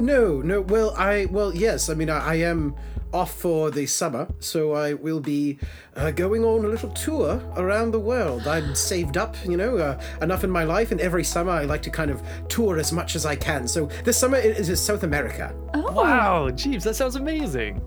[0.00, 2.74] No, no, well, I, well, yes, I mean, I, I am
[3.12, 5.58] off for the summer, so I will be
[5.94, 8.48] uh, going on a little tour around the world.
[8.48, 11.82] I've saved up, you know, uh, enough in my life, and every summer I like
[11.82, 13.68] to kind of tour as much as I can.
[13.68, 15.54] So this summer it is South America.
[15.74, 17.80] Oh, Wow, Jeeves, that sounds amazing.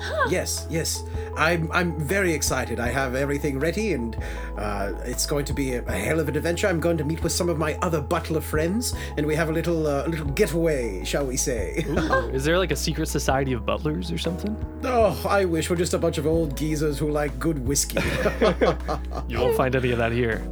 [0.30, 1.02] Yes, yes,
[1.36, 2.78] I'm I'm very excited.
[2.78, 4.16] I have everything ready, and
[4.56, 6.68] uh, it's going to be a, a hell of an adventure.
[6.68, 9.52] I'm going to meet with some of my other butler friends, and we have a
[9.52, 11.84] little uh, little getaway, shall we say?
[11.88, 14.54] Ooh, is there like a secret society of butlers or something?
[14.84, 17.98] oh, I wish we're just a bunch of old geezers who like good whiskey.
[19.28, 20.42] You won't find any of that here.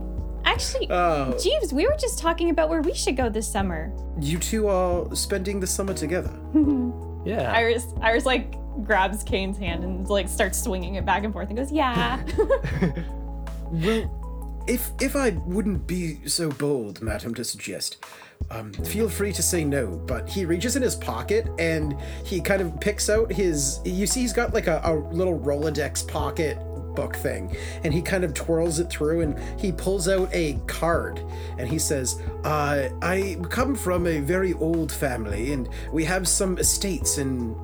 [0.45, 1.37] actually, Oh.
[1.43, 3.93] Jeeves, we were just talking about where we should go this summer.
[4.21, 6.31] you two are spending the summer together.
[7.25, 7.53] Yeah.
[7.53, 8.55] Iris, Iris, like
[8.85, 12.23] grabs Kane's hand and like starts swinging it back and forth and goes, "Yeah."
[13.71, 18.05] Well, if if I wouldn't be so bold, madam, to suggest,
[18.51, 19.89] um, feel free to say no.
[20.07, 23.81] But he reaches in his pocket and he kind of picks out his.
[23.85, 26.59] You see, he's got like a, a little Rolodex pocket
[26.95, 27.55] book thing,
[27.85, 31.23] and he kind of twirls it through and he pulls out a card
[31.59, 36.59] and he says, uh, "I come from a very old family, and we have some
[36.59, 37.55] estates in,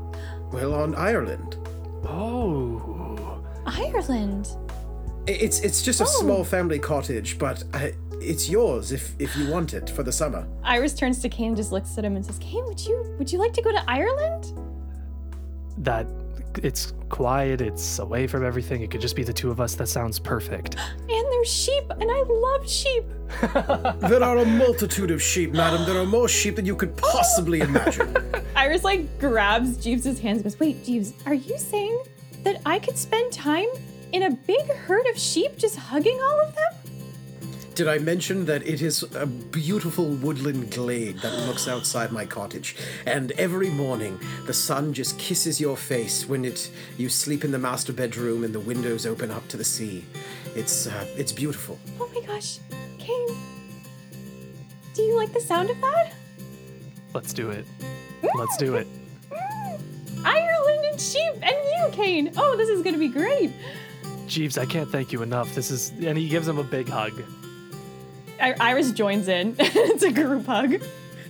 [0.54, 1.56] well, on Ireland."
[2.04, 3.40] oh.
[3.66, 4.48] Ireland.
[5.26, 7.88] It's it's just a small family cottage, but uh,
[8.20, 10.46] it's yours if if you want it for the summer.
[10.62, 13.32] Iris turns to Kane and just looks at him and says, "Kane, would you would
[13.32, 14.52] you like to go to Ireland?"
[15.78, 16.06] That
[16.62, 18.82] it's quiet, it's away from everything.
[18.82, 19.74] It could just be the two of us.
[19.74, 20.76] That sounds perfect.
[21.14, 23.04] And there's sheep, and I love sheep.
[24.08, 25.86] There are a multitude of sheep, madam.
[25.86, 27.66] There are more sheep than you could possibly oh!
[27.66, 28.16] imagine.
[28.56, 32.02] Iris like grabs Jeeves' hands and goes, Wait, Jeeves, are you saying
[32.42, 33.68] that I could spend time
[34.12, 36.83] in a big herd of sheep just hugging all of them?
[37.74, 42.76] Did I mention that it is a beautiful woodland glade that looks outside my cottage?
[43.04, 47.58] And every morning, the sun just kisses your face when it you sleep in the
[47.58, 50.04] master bedroom and the windows open up to the sea.
[50.54, 51.76] It's uh, it's beautiful.
[51.98, 52.60] Oh my gosh,
[52.96, 53.36] Kane.
[54.94, 56.12] Do you like the sound of that?
[57.12, 57.66] Let's do it.
[58.36, 58.86] Let's do it.
[60.24, 62.32] Ireland and sheep and you, Kane.
[62.36, 63.50] Oh, this is gonna be great.
[64.28, 65.56] Jeeves, I can't thank you enough.
[65.56, 67.20] This is and he gives him a big hug.
[68.44, 69.56] I- Iris joins in.
[69.58, 70.82] it's a group hug.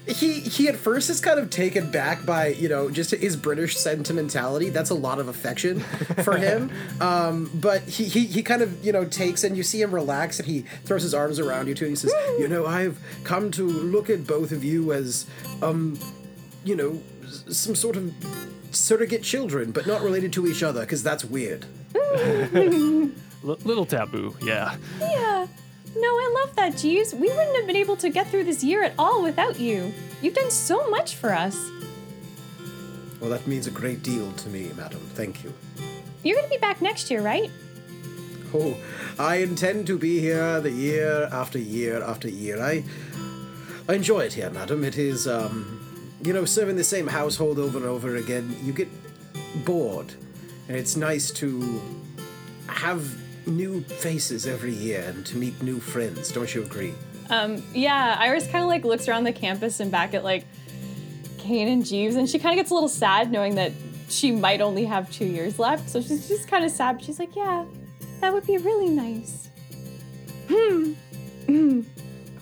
[0.06, 3.76] He he at first is kind of taken back by you know just his British
[3.78, 4.68] sentimentality.
[4.68, 6.70] That's a lot of affection for him.
[7.00, 10.38] um, but he, he he kind of you know takes and you see him relax
[10.38, 11.86] and he throws his arms around you too.
[11.86, 15.26] And he says, you know, I've come to look at both of you as
[15.62, 15.98] um,
[16.64, 17.00] you know,
[17.50, 18.12] some sort of
[18.72, 21.64] surrogate children, but not related to each other because that's weird.
[21.94, 23.10] L-
[23.64, 24.76] little taboo, yeah.
[25.00, 25.46] Yeah.
[25.96, 27.14] No, I love that, Jeeves.
[27.14, 29.92] We wouldn't have been able to get through this year at all without you.
[30.20, 31.56] You've done so much for us.
[33.20, 35.00] Well, that means a great deal to me, madam.
[35.14, 35.54] Thank you.
[36.22, 37.50] You're gonna be back next year, right?
[38.52, 38.76] Oh,
[39.18, 42.60] I intend to be here the year after year after year.
[42.60, 42.84] I,
[43.88, 44.84] I enjoy it here, madam.
[44.84, 45.80] It is, um,
[46.22, 48.56] you know, serving the same household over and over again.
[48.62, 48.88] You get
[49.64, 50.12] bored,
[50.68, 51.80] and it's nice to
[52.68, 53.16] have
[53.46, 56.32] new faces every year and to meet new friends.
[56.32, 56.94] Don't you agree?
[57.30, 60.44] Um, yeah, Iris kind of like looks around the campus and back at like
[61.38, 63.72] Kane and Jeeves, and she kind of gets a little sad knowing that
[64.08, 65.88] she might only have two years left.
[65.88, 67.02] So she's just kind of sad.
[67.02, 67.64] She's like, yeah,
[68.20, 69.48] that would be really nice.
[70.48, 70.92] Hmm.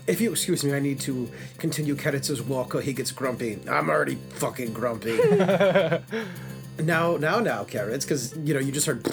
[0.07, 3.59] If you excuse me, I need to continue Carrots's walk or he gets grumpy.
[3.69, 5.17] I'm already fucking grumpy.
[6.79, 9.05] now, now, now, Carrots, because, you know, you just heard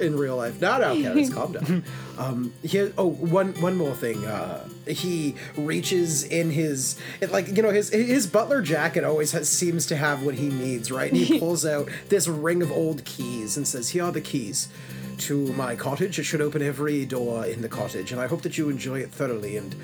[0.00, 0.60] in real life.
[0.60, 1.84] Now, now, Carrots, calm down.
[2.16, 4.24] Um, here, oh, one, one more thing.
[4.24, 9.48] Uh, he reaches in his, it, like, you know, his his butler jacket always has,
[9.48, 11.10] seems to have what he needs, right?
[11.10, 14.68] And he pulls out this ring of old keys and says, here are the keys
[15.18, 16.20] to my cottage.
[16.20, 19.10] It should open every door in the cottage, and I hope that you enjoy it
[19.10, 19.56] thoroughly.
[19.56, 19.74] And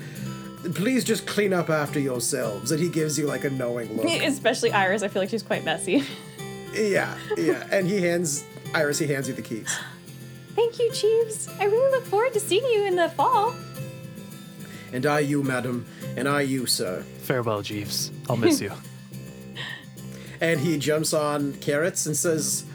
[0.73, 2.71] please just clean up after yourselves.
[2.71, 4.05] And he gives you like a knowing look.
[4.23, 6.03] Especially Iris, I feel like she's quite messy.
[6.73, 7.67] yeah, yeah.
[7.71, 8.99] And he hands Iris.
[8.99, 9.77] He hands you the keys.
[10.55, 11.47] Thank you, Jeeves.
[11.59, 13.53] I really look forward to seeing you in the fall.
[14.93, 15.85] And I you, madam,
[16.17, 17.03] and I you, sir.
[17.19, 18.11] Farewell, Jeeves.
[18.29, 18.71] I'll miss you.
[20.41, 22.65] And he jumps on Carrots and says,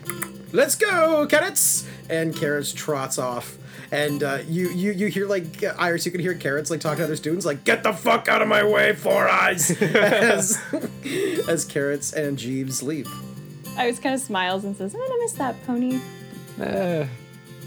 [0.52, 3.58] "Let's go, Carrots!" And Carrots trots off.
[3.92, 6.06] And uh, you, you, you hear like uh, Iris.
[6.06, 8.48] You can hear Carrots like talking to other students, like "Get the fuck out of
[8.48, 10.58] my way, Four Eyes!" as
[11.48, 13.08] as Carrots and Jeeves leave.
[13.76, 16.00] Iris kind of smiles and says, I'm gonna miss that pony.
[16.60, 17.06] Eh,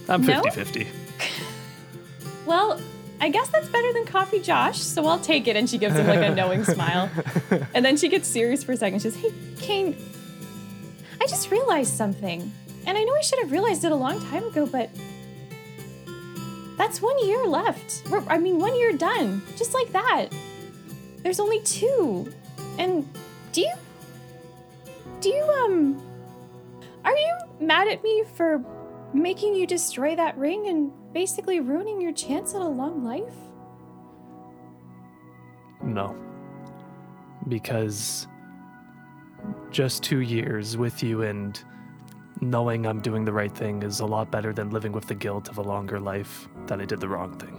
[0.10, 0.42] I'm No?
[0.42, 0.88] 50 50.
[2.46, 2.82] Well,
[3.22, 5.56] I guess that's better than Coffee Josh, so I'll take it.
[5.56, 7.10] And she gives him like a knowing smile.
[7.76, 9.00] And then she gets serious for a second.
[9.00, 9.96] She says, Hey, Kane,
[11.22, 12.52] I just realized something.
[12.88, 14.90] And I know I should have realized it a long time ago, but
[16.78, 18.04] that's one year left.
[18.10, 19.44] We're, I mean, one year done.
[19.58, 20.30] Just like that.
[21.18, 22.32] There's only two.
[22.80, 23.08] And
[23.52, 23.74] do you.
[25.20, 26.02] Do you, um.
[27.06, 28.64] Are you mad at me for
[29.14, 33.34] making you destroy that ring and basically ruining your chance at a long life?
[35.82, 36.16] No.
[37.48, 38.28] Because
[39.72, 41.62] just two years with you and
[42.42, 45.50] knowing I'm doing the right thing is a lot better than living with the guilt
[45.50, 47.58] of a longer life that I did the wrong thing.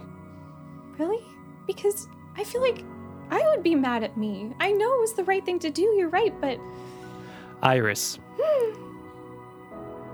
[0.97, 1.23] Really?
[1.67, 2.83] Because I feel like
[3.29, 4.53] I would be mad at me.
[4.59, 6.59] I know it was the right thing to do, you're right, but
[7.61, 8.73] Iris, hmm.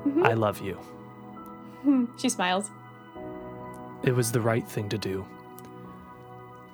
[0.10, 0.24] mm-hmm.
[0.24, 0.78] I love you.
[2.18, 2.72] she smiles.
[4.04, 5.26] It was the right thing to do.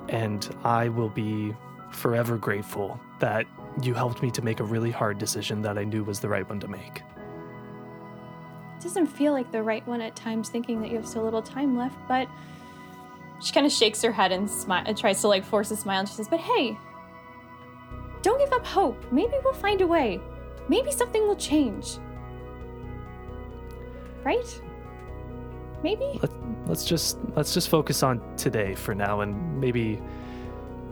[0.09, 1.55] And I will be
[1.91, 3.45] forever grateful that
[3.82, 6.47] you helped me to make a really hard decision that I knew was the right
[6.47, 7.01] one to make.
[8.78, 11.41] It doesn't feel like the right one at times, thinking that you have so little
[11.41, 12.28] time left, but
[13.41, 15.99] she kind of shakes her head and smi- and tries to like force a smile.
[15.99, 16.78] And she says, "But hey,
[18.22, 18.97] don't give up hope.
[19.11, 20.20] Maybe we'll find a way.
[20.70, 21.97] Maybe something will change.
[24.24, 24.61] Right?
[25.84, 26.31] Maybe." Let,
[26.67, 30.01] let's just let's just focus on today for now and maybe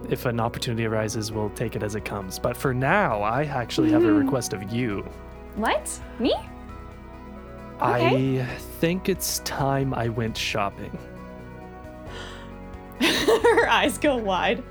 [0.10, 2.39] if an opportunity arises we'll take it as it comes.
[2.39, 4.18] But for now, I actually have a hmm.
[4.18, 5.08] request of you.
[5.56, 6.00] What?
[6.20, 6.34] Me?
[7.82, 8.42] Okay.
[8.42, 8.46] I
[8.80, 10.98] think it's time I went shopping.
[13.00, 14.64] her eyes go wide.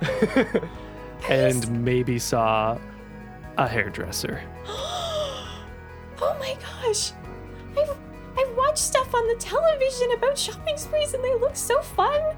[1.28, 2.78] and maybe saw
[3.58, 4.42] a hairdresser.
[6.20, 7.12] Oh my gosh.
[7.76, 8.03] I've
[8.36, 12.36] I've watched stuff on the television about shopping sprees and they look so fun.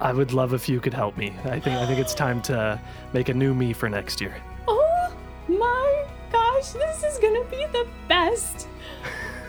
[0.00, 1.34] I would love if you could help me.
[1.44, 2.80] I think I think it's time to
[3.12, 4.34] make a new me for next year.
[4.66, 5.14] Oh
[5.48, 8.66] my gosh, this is gonna be the best.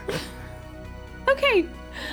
[1.28, 1.66] okay,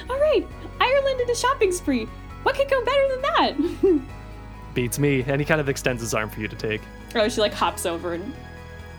[0.08, 0.46] all right.
[0.80, 2.08] Ireland in a shopping spree.
[2.42, 4.00] What could go better than that?
[4.74, 5.22] Beats me.
[5.26, 6.80] And he kind of extends his arm for you to take.
[7.14, 8.34] oh, she like hops over and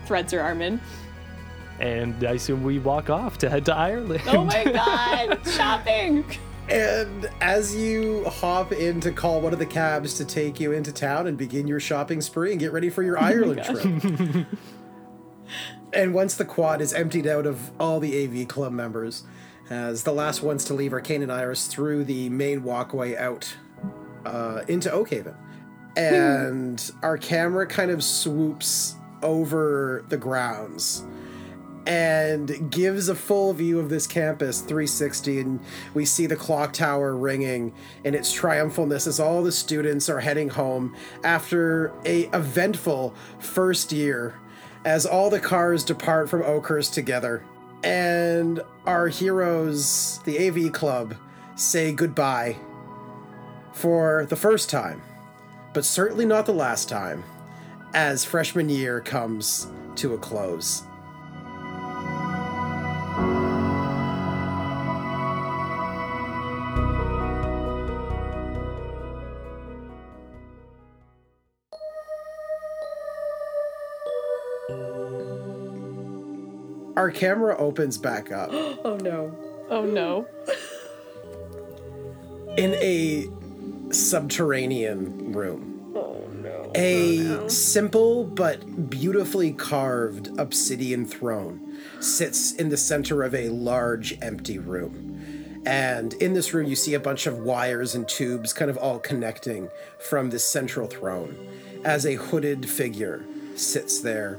[0.06, 0.80] threads her arm in.
[1.80, 4.22] And I assume we walk off to head to Ireland.
[4.28, 6.24] Oh my god, shopping.
[6.68, 10.92] And as you hop in to call one of the cabs to take you into
[10.92, 14.46] town and begin your shopping spree and get ready for your Ireland trip.
[15.92, 19.24] and once the quad is emptied out of all the AV club members,
[19.70, 23.56] as the last ones to leave are Kane and Iris through the main walkway out
[24.24, 25.34] uh, into Oakhaven.
[25.96, 31.04] And our camera kind of swoops over the grounds
[31.86, 35.60] and gives a full view of this campus 360 and
[35.94, 37.72] we see the clock tower ringing
[38.04, 44.34] in its triumphalness as all the students are heading home after a eventful first year
[44.84, 47.44] as all the cars depart from Oakhurst together.
[47.84, 51.16] And our heroes the AV club
[51.56, 52.56] say goodbye
[53.72, 55.02] for the first time
[55.72, 57.24] but certainly not the last time
[57.94, 59.66] as freshman year comes
[59.96, 60.82] to a close
[77.02, 78.50] our camera opens back up
[78.84, 79.36] Oh no.
[79.68, 80.28] Oh no.
[82.56, 83.28] in a
[83.92, 85.92] subterranean room.
[85.96, 86.70] Oh no.
[86.76, 94.16] A oh, simple but beautifully carved obsidian throne sits in the center of a large
[94.22, 95.60] empty room.
[95.66, 99.00] And in this room, you see a bunch of wires and tubes kind of all
[99.00, 101.34] connecting from this central throne
[101.84, 103.24] as a hooded figure
[103.56, 104.38] sits there,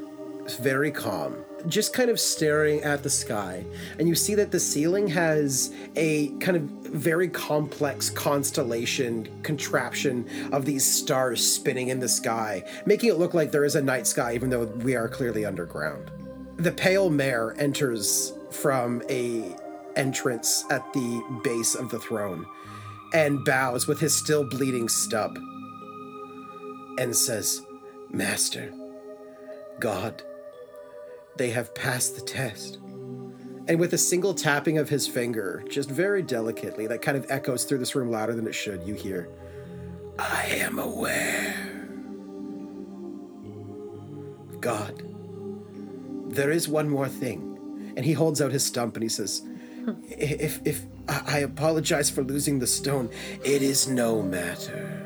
[0.59, 1.43] very calm.
[1.67, 3.65] Just kind of staring at the sky.
[3.99, 10.65] And you see that the ceiling has a kind of very complex constellation contraption of
[10.65, 14.33] these stars spinning in the sky, making it look like there is a night sky,
[14.33, 16.11] even though we are clearly underground.
[16.57, 19.55] The pale mare enters from a
[19.95, 22.45] entrance at the base of the throne
[23.13, 25.37] and bows with his still bleeding stub
[26.97, 27.61] and says,
[28.09, 28.73] Master,
[29.79, 30.23] God,
[31.37, 32.79] they have passed the test.
[33.67, 37.63] And with a single tapping of his finger, just very delicately, that kind of echoes
[37.63, 39.29] through this room louder than it should, you hear,
[40.19, 41.55] I am aware.
[44.59, 45.03] God,
[46.27, 47.93] there is one more thing.
[47.95, 49.43] And he holds out his stump and he says,
[50.07, 53.09] If, if I apologize for losing the stone,
[53.43, 54.99] it is no matter.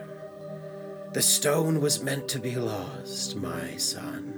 [1.13, 4.36] The stone was meant to be lost, my son.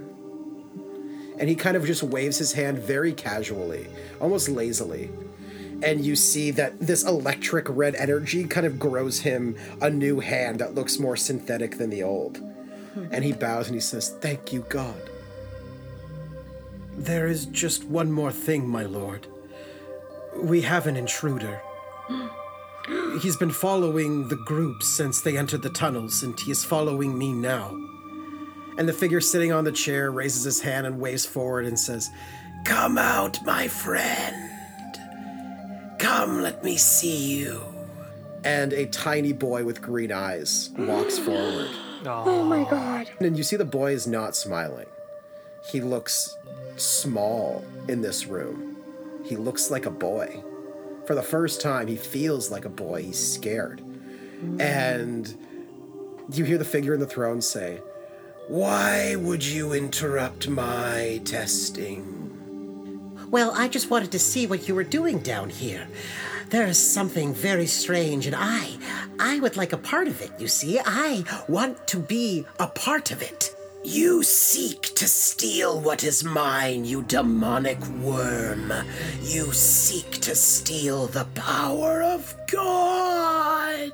[1.40, 3.88] And he kind of just waves his hand very casually,
[4.20, 5.10] almost lazily.
[5.82, 10.58] And you see that this electric red energy kind of grows him a new hand
[10.58, 12.36] that looks more synthetic than the old.
[12.92, 13.06] Hmm.
[13.10, 15.00] And he bows and he says, Thank you, God.
[16.98, 19.26] There is just one more thing, my lord.
[20.36, 21.62] We have an intruder.
[23.22, 27.32] He's been following the group since they entered the tunnels, and he is following me
[27.32, 27.74] now.
[28.80, 32.08] And the figure sitting on the chair raises his hand and waves forward and says,
[32.64, 34.50] Come out, my friend.
[35.98, 37.62] Come, let me see you.
[38.42, 41.68] And a tiny boy with green eyes walks forward.
[42.06, 43.10] Oh, oh my god.
[43.20, 44.86] And you see the boy is not smiling.
[45.70, 46.34] He looks
[46.76, 48.78] small in this room.
[49.26, 50.42] He looks like a boy.
[51.04, 53.02] For the first time, he feels like a boy.
[53.02, 53.82] He's scared.
[54.42, 54.58] Mm.
[54.58, 55.36] And
[56.32, 57.82] you hear the figure in the throne say,
[58.50, 62.02] Why would you interrupt my testing?
[63.30, 65.86] Well, I just wanted to see what you were doing down here.
[66.48, 68.76] There is something very strange, and I,
[69.20, 70.80] I would like a part of it, you see.
[70.84, 73.54] I want to be a part of it.
[73.84, 78.72] You seek to steal what is mine, you demonic worm.
[79.22, 83.92] You seek to steal the power of God.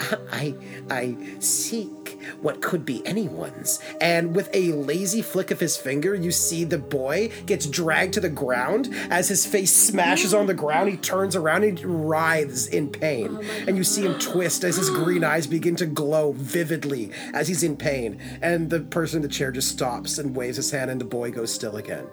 [0.32, 0.54] I
[0.88, 1.99] I seek
[2.42, 3.80] what could be anyone's.
[4.00, 8.20] And with a lazy flick of his finger, you see the boy gets dragged to
[8.20, 8.88] the ground.
[9.10, 13.38] As his face smashes on the ground, he turns around and he writhes in pain.
[13.40, 17.48] Oh and you see him twist as his green eyes begin to glow vividly as
[17.48, 18.18] he's in pain.
[18.42, 21.30] And the person in the chair just stops and waves his hand, and the boy
[21.30, 22.06] goes still again.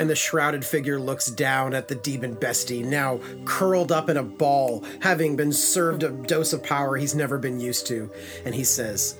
[0.00, 4.22] And the shrouded figure looks down at the demon bestie, now curled up in a
[4.22, 8.10] ball, having been served a dose of power he's never been used to.
[8.46, 9.18] And he says,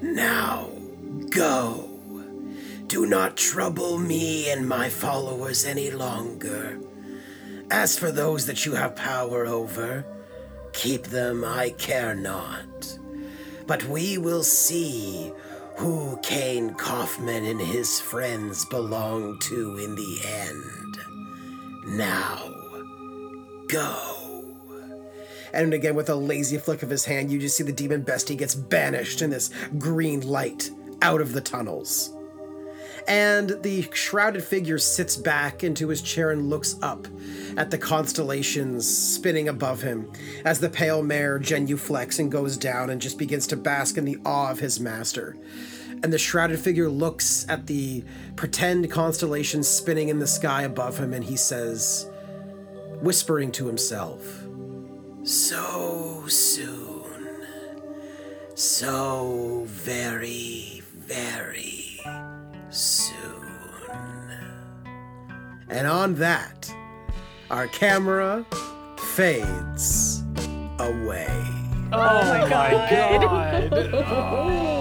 [0.00, 0.70] Now
[1.28, 1.90] go.
[2.86, 6.80] Do not trouble me and my followers any longer.
[7.70, 10.06] As for those that you have power over,
[10.72, 12.98] keep them I care not.
[13.66, 15.30] But we will see
[15.76, 20.98] who Kane Kaufman and his friends belong to in the end.
[21.96, 22.52] Now,
[23.68, 24.56] go.
[25.52, 28.38] And again, with a lazy flick of his hand, you just see the demon bestie
[28.38, 30.70] gets banished in this green light
[31.02, 32.10] out of the tunnels.
[33.08, 37.06] And the shrouded figure sits back into his chair and looks up
[37.56, 40.10] at the constellations spinning above him
[40.44, 44.18] as the pale mare genuflects and goes down and just begins to bask in the
[44.24, 45.36] awe of his master.
[46.02, 48.04] And the shrouded figure looks at the
[48.36, 52.08] pretend constellations spinning in the sky above him and he says,
[53.00, 54.44] whispering to himself,
[55.24, 57.02] So soon.
[58.54, 61.81] So very, very
[62.72, 63.52] soon.
[65.68, 66.74] And on that,
[67.50, 68.44] our camera
[68.98, 70.22] fades
[70.78, 71.28] away.
[71.92, 72.88] Oh my oh god.
[72.88, 74.72] Hey oh.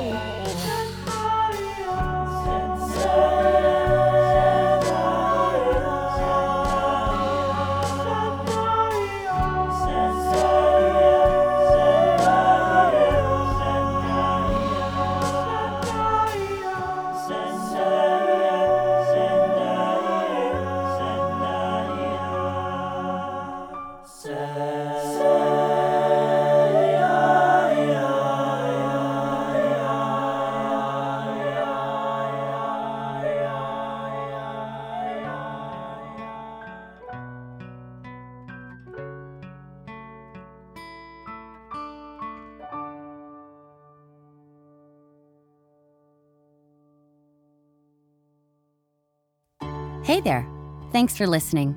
[51.01, 51.73] Thanks for listening.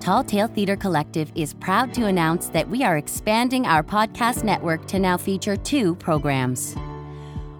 [0.00, 4.86] Tall Tale Theatre Collective is proud to announce that we are expanding our podcast network
[4.86, 6.74] to now feature two programs.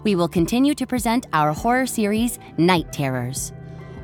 [0.01, 3.53] We will continue to present our horror series, Night Terrors.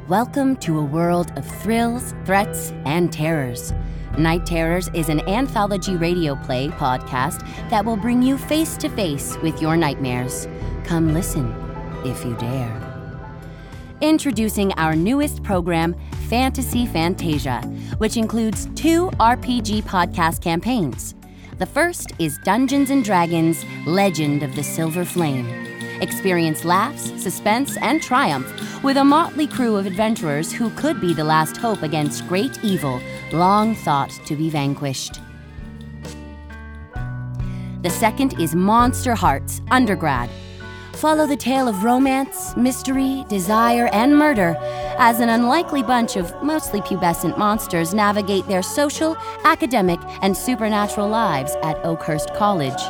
[0.07, 3.73] Welcome to a world of thrills, threats, and terrors.
[4.19, 7.39] Night Terrors is an anthology radio play podcast
[7.71, 10.47] that will bring you face to face with your nightmares.
[10.83, 11.55] Come listen
[12.05, 12.93] if you dare.
[13.99, 15.95] Introducing our newest program,
[16.33, 17.61] Fantasy Fantasia,
[17.99, 21.13] which includes two RPG podcast campaigns.
[21.59, 25.47] The first is Dungeons and Dragons Legend of the Silver Flame.
[26.01, 28.51] Experience laughs, suspense, and triumph
[28.83, 32.99] with a motley crew of adventurers who could be the last hope against great evil
[33.31, 35.19] long thought to be vanquished.
[37.83, 40.31] The second is Monsterhearts Undergrad.
[40.93, 44.57] Follow the tale of romance, mystery, desire, and murder
[44.97, 51.55] as an unlikely bunch of mostly pubescent monsters navigate their social, academic, and supernatural lives
[51.63, 52.81] at Oakhurst College.